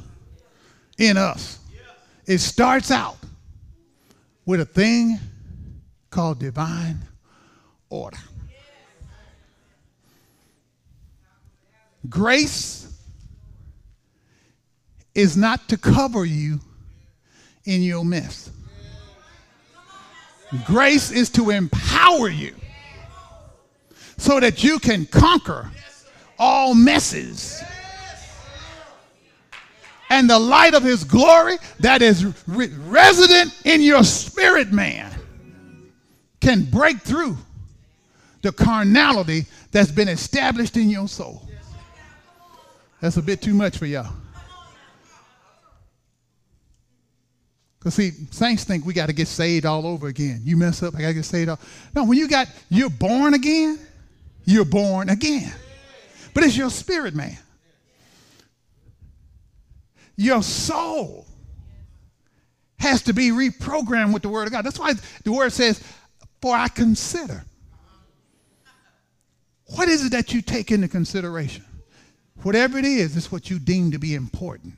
[0.97, 1.59] in us?
[2.25, 3.19] It starts out
[4.47, 5.19] with a thing
[6.09, 7.01] called divine
[7.91, 8.17] order.
[12.09, 12.91] Grace
[15.15, 16.61] is not to cover you
[17.67, 18.51] in your mess.
[20.65, 22.55] Grace is to empower you
[24.17, 25.71] so that you can conquer
[26.43, 27.63] all messes
[30.11, 35.09] and the light of his glory that is re- resident in your spirit man
[36.41, 37.37] can break through
[38.43, 41.49] the carnality that's been established in your soul.
[43.01, 44.13] That's a bit too much for y'all.
[47.79, 50.41] Because see, saints think we got to get saved all over again.
[50.43, 51.61] You mess up, I got to get saved all.
[51.95, 53.79] No, when you got, you're born again,
[54.45, 55.53] you're born again.
[56.35, 57.39] But it's your spirit man
[60.17, 61.27] your soul
[62.79, 64.65] has to be reprogrammed with the Word of God.
[64.65, 65.83] That's why the Word says,
[66.41, 67.45] For I consider.
[69.67, 71.65] What is it that you take into consideration?
[72.43, 74.75] Whatever it is, it's what you deem to be important.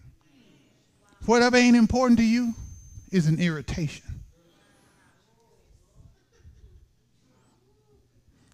[1.27, 2.53] Whatever ain't important to you
[3.11, 4.05] is an irritation.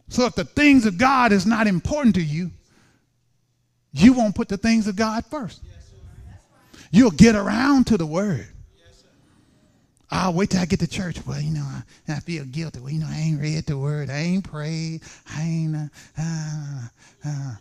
[0.08, 2.50] So if the things of God is not important to you,
[3.92, 5.62] you won't put the things of God first.
[6.90, 8.46] You'll get around to the word.
[10.12, 11.24] I'll wait till I get to church.
[11.24, 12.80] Well, you know, I, I, feel guilty.
[12.80, 14.10] Well, you know, I ain't read the word.
[14.10, 15.02] I ain't prayed.
[15.32, 15.76] I ain't.
[15.76, 15.88] Uh,
[16.18, 16.88] uh,
[17.24, 17.54] uh.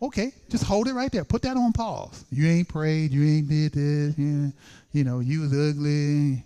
[0.00, 1.24] Okay, just hold it right there.
[1.24, 2.24] Put that on pause.
[2.30, 3.12] You ain't prayed.
[3.12, 4.18] You ain't did this.
[4.18, 4.52] You,
[4.92, 6.44] you know, you was ugly,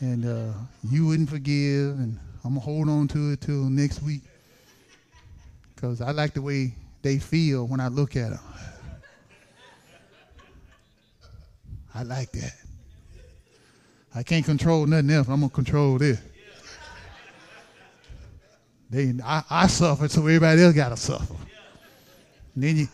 [0.00, 0.52] and uh,
[0.90, 1.98] you wouldn't forgive.
[1.98, 4.22] And I'm to hold on to it till next week
[5.74, 6.74] because I like the way
[7.04, 8.40] they feel when I look at them.
[11.94, 12.54] I like that.
[14.14, 15.28] I can't control nothing else.
[15.28, 16.18] I'm to control this.
[18.88, 21.34] They, I, I suffered, so everybody else got to suffer.
[22.54, 22.88] And then you,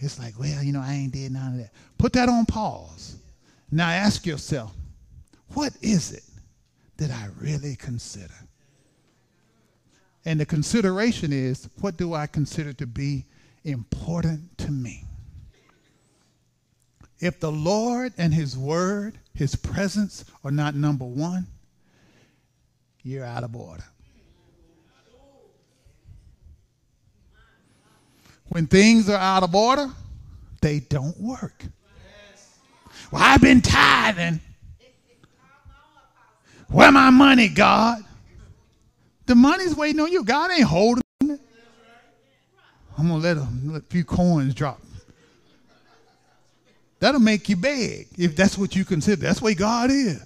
[0.00, 1.72] it's like, well, you know, I ain't did none of that.
[1.98, 3.16] Put that on pause.
[3.70, 4.72] Now ask yourself,
[5.52, 6.24] what is it
[6.96, 8.32] that I really consider?
[10.30, 13.24] And the consideration is, what do I consider to be
[13.64, 15.02] important to me?
[17.18, 21.48] If the Lord and His Word, His presence are not number one,
[23.02, 23.82] you're out of order.
[28.50, 29.88] When things are out of order,
[30.60, 31.64] they don't work.
[33.10, 34.38] Well, I've been tithing.
[36.68, 38.04] Where my money, God?
[39.30, 40.24] The money's waiting on you.
[40.24, 41.40] God ain't holding it.
[42.98, 44.80] I'm gonna let a, let a few coins drop.
[46.98, 49.22] That'll make you beg if that's what you consider.
[49.22, 50.20] That's the way God is.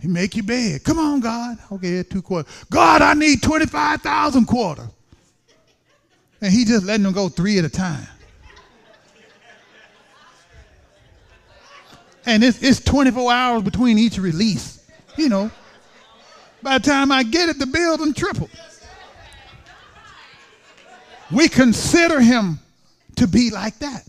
[0.00, 0.84] He make you beg.
[0.84, 1.56] Come on, God.
[1.72, 2.52] Okay, two quarters.
[2.70, 4.86] God, I need twenty-five thousand quarter.
[6.42, 8.06] And he just letting them go three at a time.
[12.26, 14.86] And it's, it's 24 hours between each release.
[15.16, 15.50] You know,
[16.62, 18.50] by the time I get it, the bill tripled.
[21.30, 22.58] We consider him
[23.16, 24.06] to be like that.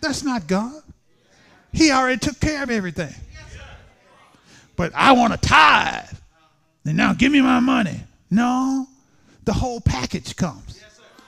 [0.00, 0.82] That's not God.
[1.72, 3.14] He already took care of everything.
[4.76, 6.08] But I want to tithe.
[6.84, 8.00] And now give me my money.
[8.30, 8.86] No,
[9.44, 10.82] the whole package comes.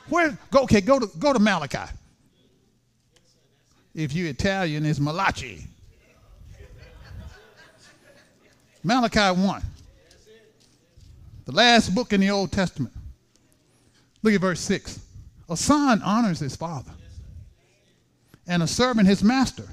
[0.08, 1.92] Where go okay, go to go to Malachi.
[3.94, 5.66] If you're Italian, it's Malachi.
[8.82, 9.62] Malachi 1.
[11.46, 12.94] The last book in the Old Testament.
[14.22, 15.00] Look at verse 6.
[15.48, 16.92] A son honors his father,
[18.46, 19.64] and a servant his master.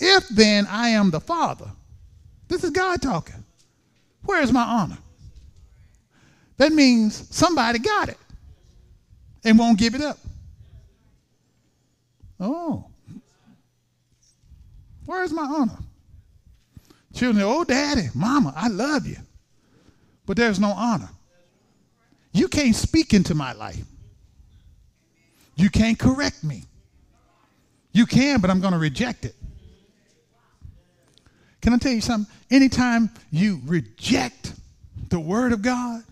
[0.00, 1.70] If then I am the father,
[2.48, 3.44] this is God talking.
[4.24, 4.98] Where is my honor?
[6.56, 8.18] That means somebody got it
[9.44, 10.18] and won't give it up.
[12.40, 12.86] Oh.
[15.04, 15.78] Where's my honor?
[17.14, 19.16] Children, oh, daddy, mama, I love you.
[20.26, 21.08] But there's no honor.
[22.32, 23.84] You can't speak into my life.
[25.56, 26.64] You can't correct me.
[27.92, 29.34] You can, but I'm going to reject it.
[31.60, 32.32] Can I tell you something?
[32.50, 34.54] Anytime you reject
[35.08, 36.02] the word of God,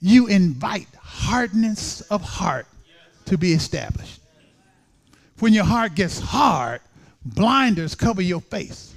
[0.00, 2.66] you invite hardness of heart
[3.26, 4.20] to be established.
[5.38, 6.80] When your heart gets hard,
[7.24, 8.94] blinders cover your face.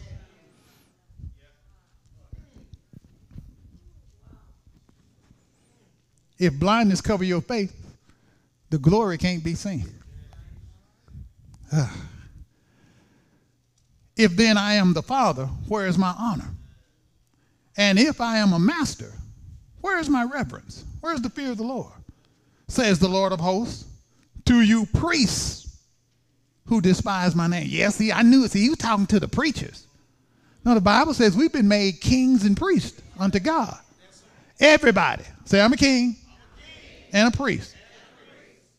[6.37, 7.71] If blindness cover your face,
[8.69, 9.89] the glory can't be seen.
[11.71, 11.95] Ah.
[14.15, 16.49] If then I am the Father, where is my honor?
[17.77, 19.11] And if I am a master,
[19.81, 20.85] where is my reverence?
[21.01, 21.91] Where's the fear of the Lord?
[22.67, 23.85] Says the Lord of hosts,
[24.45, 25.77] to you priests
[26.65, 27.67] who despise my name.
[27.69, 28.51] Yes, see, I knew it.
[28.51, 29.85] See, he was talking to the preachers.
[30.63, 33.77] No, the Bible says we've been made kings and priests unto God.
[34.59, 35.23] Everybody.
[35.43, 36.15] Say, I'm a king
[37.13, 37.75] and a priest.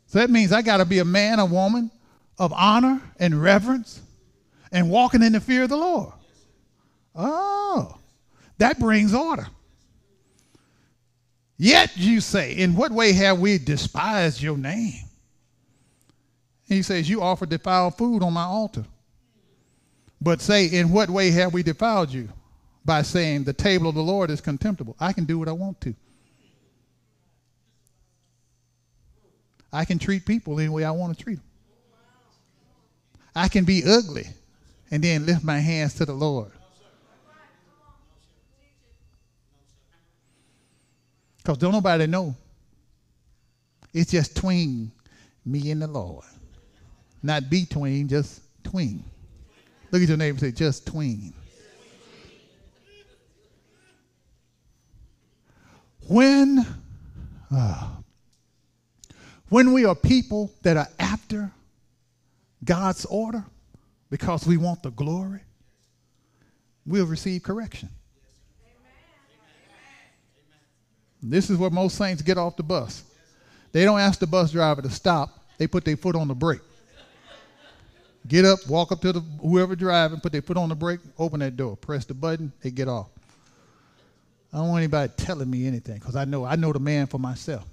[0.07, 1.91] So that means I got to be a man, a woman
[2.39, 4.01] of honor and reverence
[4.73, 6.13] and walking in the fear of the Lord.
[7.15, 7.99] Oh,
[8.59, 9.47] that brings order.
[11.59, 15.05] Yet you say, In what way have we despised your name?
[16.69, 18.85] he says, You offer defiled food on my altar.
[20.21, 22.29] But say, In what way have we defiled you?
[22.85, 24.97] By saying, The table of the Lord is contemptible.
[25.01, 25.95] I can do what I want to.
[29.73, 31.45] I can treat people any way I want to treat them.
[33.35, 34.27] I can be ugly
[34.91, 36.53] and then lift my hands to the Lord.
[41.39, 42.35] Because don't nobody know.
[43.93, 44.91] It's just tween
[45.45, 46.25] me and the Lord.
[47.23, 49.05] Not between, just tween.
[49.91, 51.33] Look at your neighbor and say, just tween.
[56.09, 56.65] When,
[57.51, 57.91] uh,
[59.49, 61.51] when we are people that are after
[62.65, 63.45] God's order
[64.11, 65.41] because we want the glory,
[66.85, 67.89] we'll receive correction.
[71.23, 73.03] This is where most saints get off the bus.
[73.73, 76.61] They don't ask the bus driver to stop, they put their foot on the brake.
[78.29, 81.41] Get up, walk up to the whoever driving, put their foot on the brake, open
[81.41, 83.09] that door, press the button, they get off.
[84.53, 87.19] I don't want anybody telling me anything because I know I know the man for
[87.19, 87.65] myself.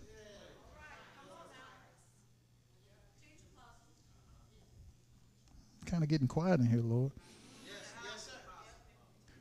[5.86, 7.12] Kind of getting quiet in here, Lord.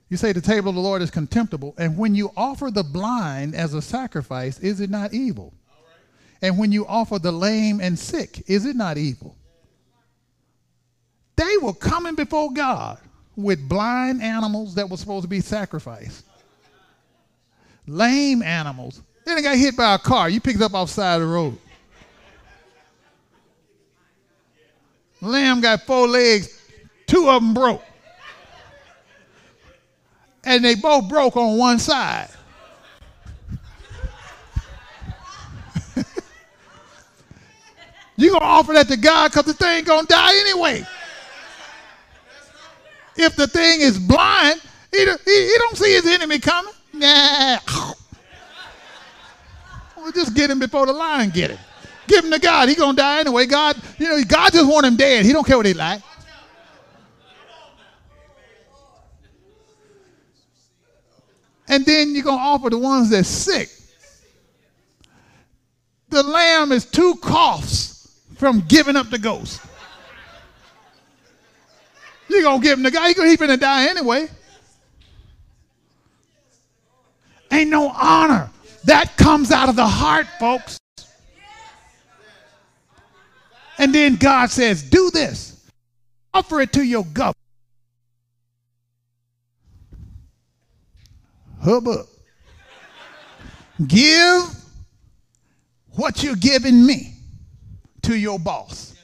[0.08, 3.54] You say the table of the Lord is contemptible, and when you offer the blind
[3.54, 5.54] as a sacrifice, is it not evil?
[6.42, 9.36] And when you offer the lame and sick, is it not evil?
[11.36, 12.98] They were coming before God
[13.36, 16.26] with blind animals that were supposed to be sacrificed,
[17.86, 19.00] lame animals.
[19.24, 20.28] Then they got hit by a car.
[20.28, 21.56] You picked up off side of the road.
[25.22, 26.60] Lamb got four legs,
[27.06, 27.82] two of them broke
[30.44, 32.28] and they both broke on one side.
[38.16, 40.84] You're going to offer that to God because the thing to die anyway.
[43.16, 44.60] If the thing is blind,
[44.90, 46.72] he, he, he don't see his enemy coming.
[46.92, 47.58] Nah.
[49.96, 51.60] We'll just get him before the lion get him.
[52.12, 52.68] Give him to God.
[52.68, 53.46] He to die anyway.
[53.46, 55.24] God, you know, God just want him dead.
[55.24, 56.02] He don't care what he like.
[61.72, 63.70] and then you're to offer the ones that's sick.
[66.10, 69.58] The lamb is two coughs from giving up the ghost.
[72.28, 74.28] You're to give him the guy, he's going to die anyway.
[77.50, 78.50] Ain't no honor.
[78.84, 80.78] That comes out of the heart, folks.
[83.82, 85.68] And then God says, Do this.
[86.32, 87.36] Offer it to your government.
[91.60, 92.06] hubbub.
[93.84, 94.42] Give
[95.96, 97.14] what you're giving me
[98.02, 98.94] to your boss.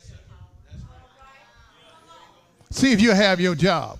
[2.70, 3.98] See if you have your job.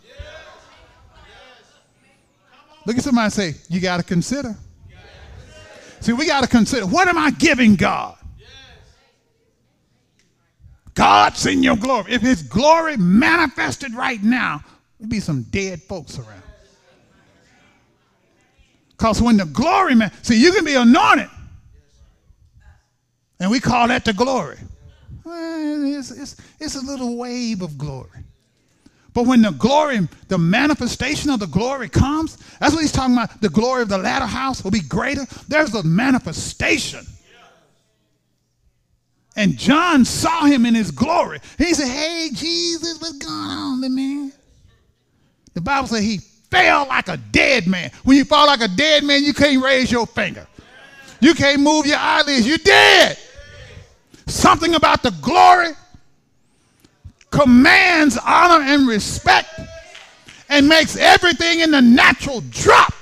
[2.86, 4.56] Look at somebody say, You got to consider.
[5.98, 8.17] See, we got to consider what am I giving God?
[10.98, 12.12] God's in your glory.
[12.12, 14.64] If His glory manifested right now,
[14.98, 16.42] there'd be some dead folks around.
[18.90, 21.30] Because when the glory man, see, you can be anointed,
[23.38, 24.58] and we call that the glory.
[25.24, 28.24] It's, it's, it's a little wave of glory.
[29.14, 33.40] But when the glory, the manifestation of the glory comes, that's what he's talking about.
[33.40, 35.26] The glory of the latter house will be greater.
[35.46, 37.06] There's a manifestation.
[39.38, 41.38] And John saw him in his glory.
[41.58, 44.32] He said, Hey, Jesus, what's going on, man?
[45.54, 46.18] The Bible says he
[46.50, 47.92] fell like a dead man.
[48.02, 50.44] When you fall like a dead man, you can't raise your finger.
[51.20, 52.48] You can't move your eyelids.
[52.48, 53.16] You're dead.
[54.26, 55.70] Something about the glory
[57.30, 59.60] commands honor and respect
[60.48, 62.92] and makes everything in the natural drop.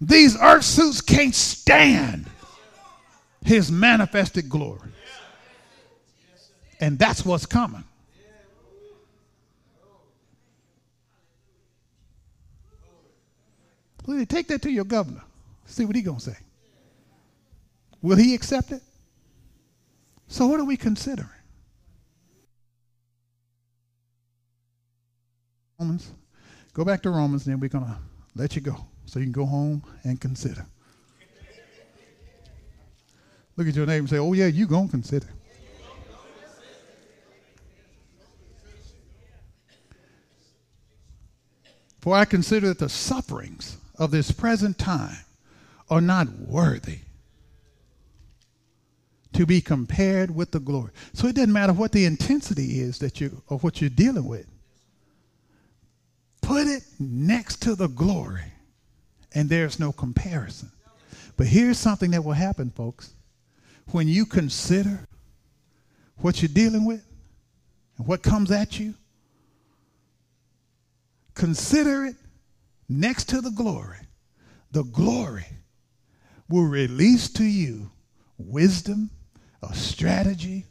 [0.00, 2.26] These earth suits can't stand
[3.44, 4.90] his manifested glory.
[6.80, 7.84] And that's what's coming.
[13.98, 15.22] Please take that to your governor.
[15.66, 16.36] See what he gonna say.
[18.02, 18.82] Will he accept it?
[20.26, 21.28] So what are we considering?
[25.78, 26.10] Romans.
[26.72, 27.98] Go back to Romans, and then we're gonna
[28.34, 28.86] let you go.
[29.10, 30.64] So you can go home and consider.
[33.56, 35.26] Look at your neighbor and say, Oh yeah, you're gonna consider.
[41.98, 45.24] For I consider that the sufferings of this present time
[45.90, 47.00] are not worthy
[49.32, 50.92] to be compared with the glory.
[51.14, 54.46] So it doesn't matter what the intensity is that you of what you're dealing with.
[56.42, 58.52] Put it next to the glory
[59.34, 60.70] and there's no comparison.
[61.36, 63.14] But here's something that will happen, folks.
[63.92, 65.06] When you consider
[66.18, 67.04] what you're dealing with
[67.96, 68.94] and what comes at you,
[71.34, 72.16] consider it
[72.88, 73.96] next to the glory,
[74.70, 75.46] the glory
[76.48, 77.90] will release to you
[78.38, 79.10] wisdom,
[79.62, 80.64] a strategy,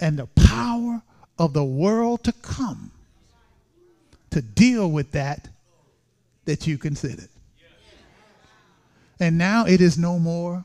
[0.00, 1.02] and the power
[1.38, 2.90] of the world to come
[4.30, 5.48] to deal with that
[6.44, 7.28] that you considered.
[9.22, 10.64] And now it is no more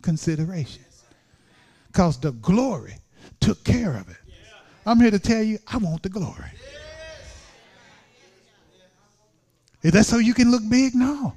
[0.00, 0.84] consideration
[1.88, 2.94] because the glory
[3.40, 4.16] took care of it.
[4.86, 6.52] I'm here to tell you, I want the glory.
[9.82, 10.94] Is that so you can look big?
[10.94, 11.32] No.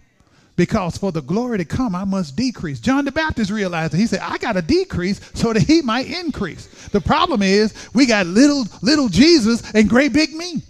[0.56, 2.80] Because for the glory to come, I must decrease.
[2.80, 3.98] John the Baptist realized it.
[3.98, 6.68] He said, I got to decrease so that he might increase.
[6.90, 10.62] The problem is we got little, little Jesus and great big me.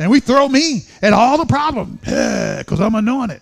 [0.00, 3.40] And we throw me at all the problems because I'm anointed.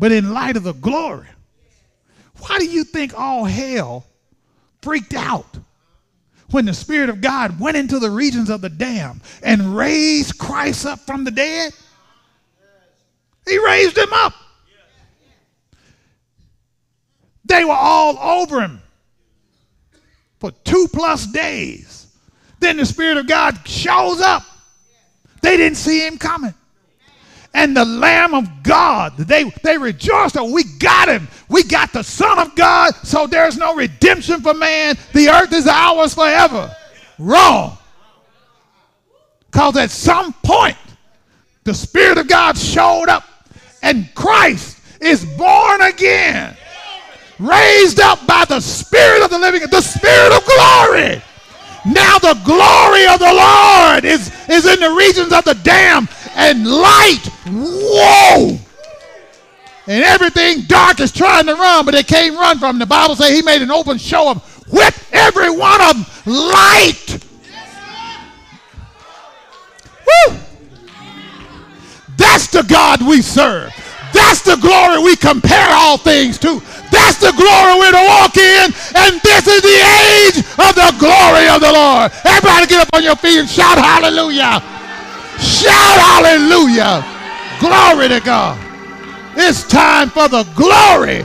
[0.00, 1.26] But in light of the glory,
[2.38, 4.06] why do you think all hell
[4.80, 5.46] freaked out
[6.50, 10.86] when the Spirit of God went into the regions of the damned and raised Christ
[10.86, 11.74] up from the dead?
[13.46, 14.32] He raised him up.
[17.44, 18.80] They were all over him
[20.38, 22.06] for two plus days.
[22.58, 24.44] Then the Spirit of God shows up.
[25.42, 26.54] They didn't see him coming
[27.54, 29.16] and the Lamb of God.
[29.16, 31.28] They, they rejoiced that we got him.
[31.48, 34.96] We got the Son of God, so there's no redemption for man.
[35.12, 36.74] The earth is ours forever.
[37.18, 37.76] Wrong.
[39.50, 40.76] Because at some point,
[41.64, 43.24] the Spirit of God showed up,
[43.82, 46.56] and Christ is born again,
[47.38, 51.22] raised up by the Spirit of the living, the Spirit of glory.
[51.86, 56.66] Now the glory of the Lord is, is in the regions of the damned and
[56.66, 57.26] light.
[57.46, 58.58] Whoa!
[59.86, 63.30] And everything dark is trying to run, but they can't run from The Bible says
[63.30, 67.18] he made an open show of with every one of them light.
[70.06, 70.36] Woo!
[72.16, 73.72] That's the God we serve.
[74.12, 76.60] That's the glory we compare all things to.
[76.90, 78.74] That's the glory we're to walk in.
[78.94, 82.12] And this is the age of the glory of the Lord.
[82.24, 84.79] Everybody get up on your feet and shout hallelujah.
[85.40, 87.04] Shout hallelujah.
[87.60, 88.58] Glory to God.
[89.36, 91.24] It's time for the glory.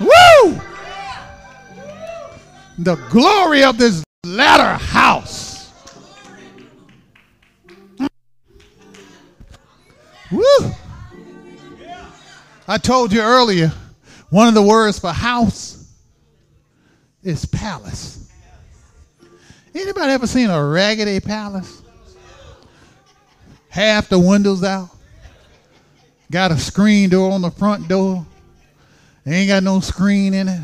[0.00, 0.60] Woo!
[2.78, 5.70] The glory of this latter house.
[10.30, 10.72] Woo!
[12.66, 13.72] I told you earlier,
[14.30, 15.92] one of the words for house
[17.22, 18.30] is palace.
[19.74, 21.81] Anybody ever seen a raggedy palace?
[23.72, 24.90] Half the windows out.
[26.30, 28.26] Got a screen door on the front door.
[29.26, 30.60] Ain't got no screen in it.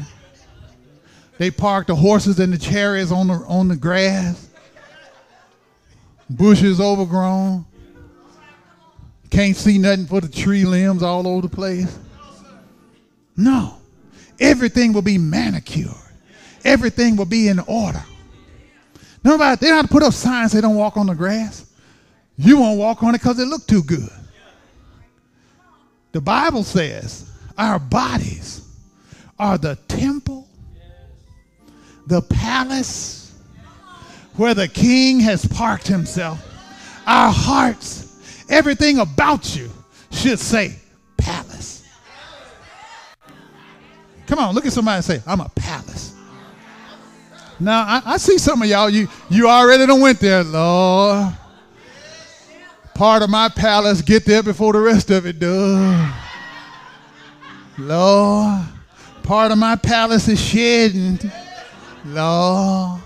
[1.39, 4.51] They park the horses and the chariots on the on the grass.
[6.29, 7.65] Bushes overgrown.
[9.31, 11.99] Can't see nothing for the tree limbs all over the place.
[13.37, 13.77] No.
[14.39, 15.95] Everything will be manicured.
[16.63, 18.03] Everything will be in order.
[19.25, 21.68] Nobody, they don't have to put up signs they don't walk on the grass.
[22.39, 24.09] You won't walk on it because it looked too good.
[26.13, 28.65] The Bible says our bodies
[29.39, 30.49] are the temple,
[32.07, 33.35] the palace
[34.37, 36.41] where the king has parked himself.
[37.07, 39.69] Our hearts, everything about you
[40.13, 40.77] should say
[41.17, 41.85] palace.
[44.29, 46.15] Come on, look at somebody and say, I'm a palace.
[47.59, 51.35] Now, I, I see some of y'all, you, you already done went there, Lord
[52.99, 56.13] part of my palace get there before the rest of it does.
[57.79, 58.67] Lord,
[59.23, 61.17] part of my palace is shedding.
[62.07, 63.01] Lord.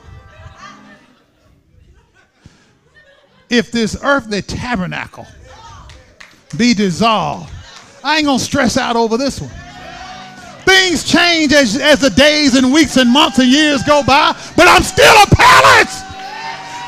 [3.51, 5.27] If this earthly tabernacle
[6.57, 7.53] be dissolved,
[8.03, 9.51] I ain't gonna stress out over this one.
[10.65, 14.69] Things change as, as the days and weeks and months and years go by, but
[14.69, 16.01] I'm still a palace.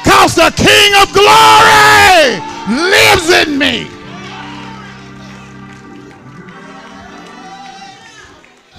[0.07, 3.89] Cause the King of glory lives in me.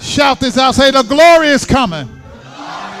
[0.00, 0.74] Shout this out.
[0.74, 2.08] Say, the glory is coming.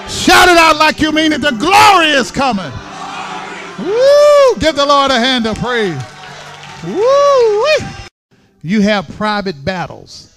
[0.08, 1.40] Shout it out like you mean it.
[1.40, 2.70] The glory is coming.
[3.78, 4.56] Woo!
[4.58, 6.00] Give the Lord a hand of praise.
[6.84, 7.64] Woo!
[8.62, 10.32] You have private battles.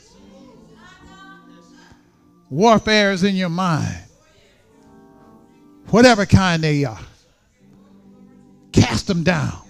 [2.50, 4.04] Warfare is in your mind.
[5.90, 7.00] Whatever kind they are.
[8.72, 9.69] Cast them down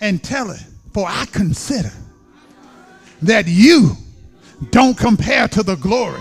[0.00, 1.92] and tell it, for I consider
[3.22, 3.96] that you
[4.70, 6.20] don't compare to the glory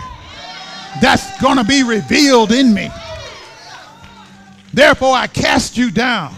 [1.02, 2.90] that's going to be revealed in me.
[4.74, 6.34] Therefore, I cast you down.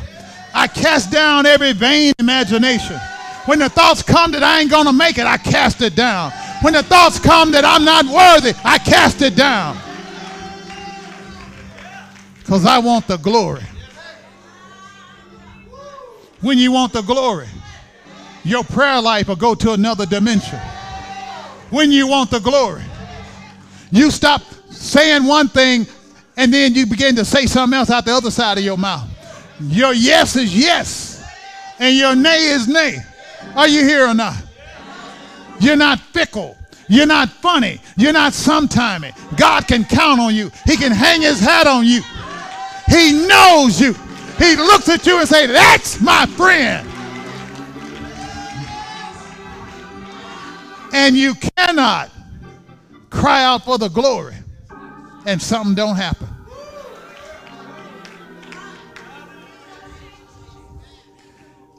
[0.54, 2.98] I cast down every vain imagination.
[3.46, 6.32] When the thoughts come that I ain't going to make it, I cast it down.
[6.62, 9.78] When the thoughts come that I'm not worthy, I cast it down.
[12.40, 13.64] Because I want the glory
[16.42, 17.48] when you want the glory.
[18.44, 20.60] Your prayer life will go to another dimension.
[21.70, 22.84] When you want the glory,
[23.92, 25.86] you stop saying one thing
[26.38, 29.08] and then you begin to say something else out the other side of your mouth.
[29.62, 31.22] Your yes is yes,
[31.80, 32.98] and your nay is nay.
[33.56, 34.42] Are you here or not?
[35.60, 36.58] You're not fickle.
[36.88, 37.82] You're not funny.
[37.98, 39.14] You're not sometimey.
[39.38, 40.50] God can count on you.
[40.66, 42.02] He can hang his hat on you.
[42.88, 43.94] He knows you.
[44.40, 46.90] He looks at you and say, "That's my friend."
[50.92, 52.10] And you cannot
[53.12, 54.36] cry out for the glory
[55.26, 56.28] and something don't happen.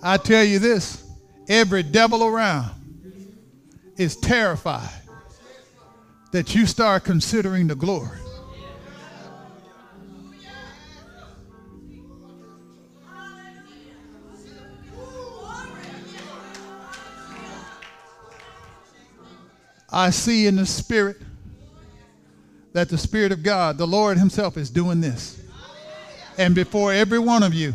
[0.03, 1.03] I tell you this,
[1.49, 2.71] every devil around
[3.97, 4.89] is terrified
[6.33, 8.20] that you start considering the glory.
[19.93, 21.17] I see in the spirit
[22.73, 25.41] that the Spirit of God, the Lord Himself, is doing this.
[26.39, 27.75] And before every one of you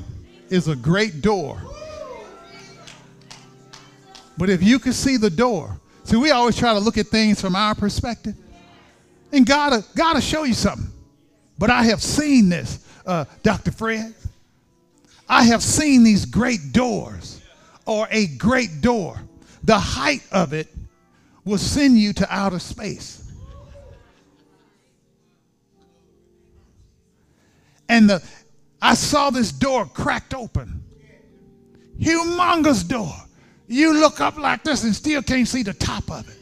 [0.50, 1.62] is a great door.
[4.38, 7.42] But if you could see the door, see, we always try to look at things
[7.42, 8.36] from our perspective.
[9.32, 10.92] And God, God will show you something.
[11.58, 13.72] But I have seen this, uh, Dr.
[13.72, 14.14] Fred.
[15.28, 17.42] I have seen these great doors
[17.86, 19.20] or a great door.
[19.64, 20.68] The height of it
[21.46, 23.32] will send you to outer space.
[27.88, 28.24] And the,
[28.82, 30.84] I saw this door cracked open.
[32.00, 33.14] Humongous door.
[33.68, 36.38] You look up like this and still can't see the top of it.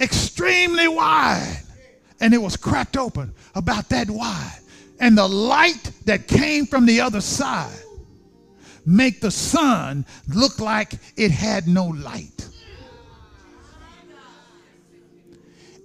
[0.00, 1.62] Extremely wide.
[2.20, 4.60] And it was cracked open about that wide.
[5.00, 7.76] And the light that came from the other side
[8.86, 12.48] make the sun look like it had no light.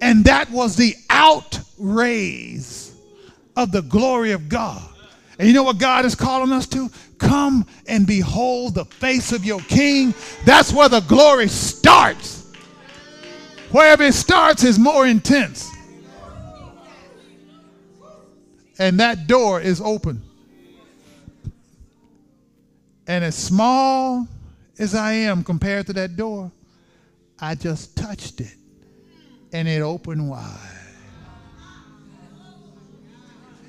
[0.01, 2.93] And that was the out rays
[3.55, 4.81] of the glory of God.
[5.37, 6.89] And you know what God is calling us to?
[7.19, 10.15] Come and behold the face of your king.
[10.43, 12.51] That's where the glory starts.
[13.71, 15.69] Wherever it starts is more intense.
[18.79, 20.23] And that door is open.
[23.05, 24.27] And as small
[24.79, 26.51] as I am compared to that door,
[27.39, 28.55] I just touched it
[29.53, 30.81] and it opened wide.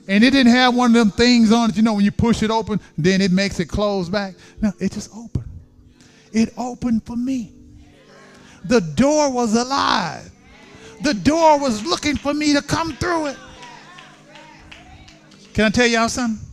[0.09, 2.43] And it didn't have one of them things on it, you know, when you push
[2.43, 4.35] it open, then it makes it close back.
[4.61, 5.49] No, it just opened.
[6.33, 7.53] It opened for me.
[8.65, 10.31] The door was alive.
[11.03, 13.37] The door was looking for me to come through it.
[15.55, 16.45] Can I tell y'all something?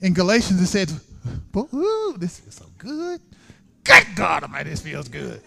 [0.00, 1.00] In Galatians, it says,
[1.56, 3.20] Ooh, this is so good.
[3.84, 5.40] Good God Almighty, this feels good.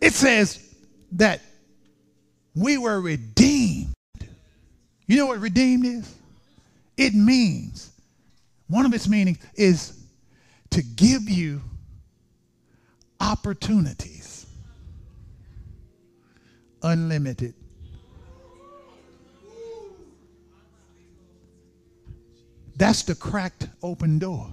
[0.00, 0.67] It says,
[1.12, 1.40] that
[2.54, 3.94] we were redeemed.
[5.06, 6.14] You know what redeemed is?
[6.96, 7.90] It means,
[8.66, 9.98] one of its meanings is
[10.70, 11.62] to give you
[13.20, 14.46] opportunities,
[16.82, 17.54] unlimited.
[22.76, 24.50] That's the cracked open door.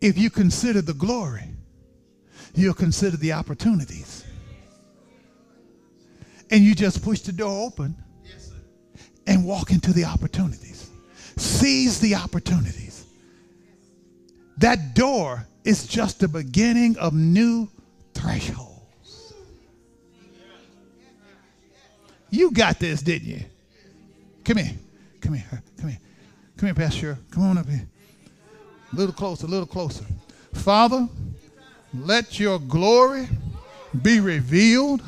[0.00, 1.53] If you consider the glory
[2.54, 4.24] you'll consider the opportunities.
[6.50, 7.96] And you just push the door open
[9.26, 10.90] and walk into the opportunities.
[11.36, 13.06] Seize the opportunities.
[14.58, 17.68] That door is just the beginning of new
[18.12, 19.34] thresholds.
[22.30, 23.40] You got this, didn't you?
[24.44, 24.72] Come here.
[25.20, 25.62] Come here.
[25.78, 25.98] Come here.
[26.56, 27.18] Come here, Pastor.
[27.30, 27.86] Come on up here.
[28.92, 30.04] A little closer, a little closer.
[30.52, 31.08] Father,
[31.94, 33.28] let your glory
[34.02, 35.02] be revealed.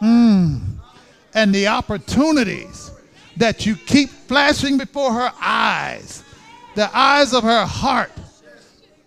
[0.00, 0.60] Mm.
[1.34, 2.90] And the opportunities
[3.36, 6.22] that you keep flashing before her eyes,
[6.74, 8.12] the eyes of her heart,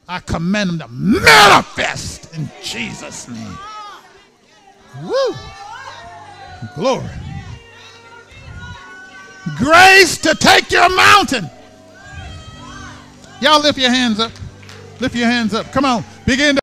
[0.08, 3.58] I command them to manifest in Jesus' name.
[5.04, 5.36] Woo!
[6.76, 7.10] Glory.
[9.58, 11.50] Grace to take your mountain.
[13.42, 14.32] Y'all lift your hands up.
[15.00, 15.72] Lift your hands up.
[15.72, 16.04] Come on.
[16.26, 16.63] Begin to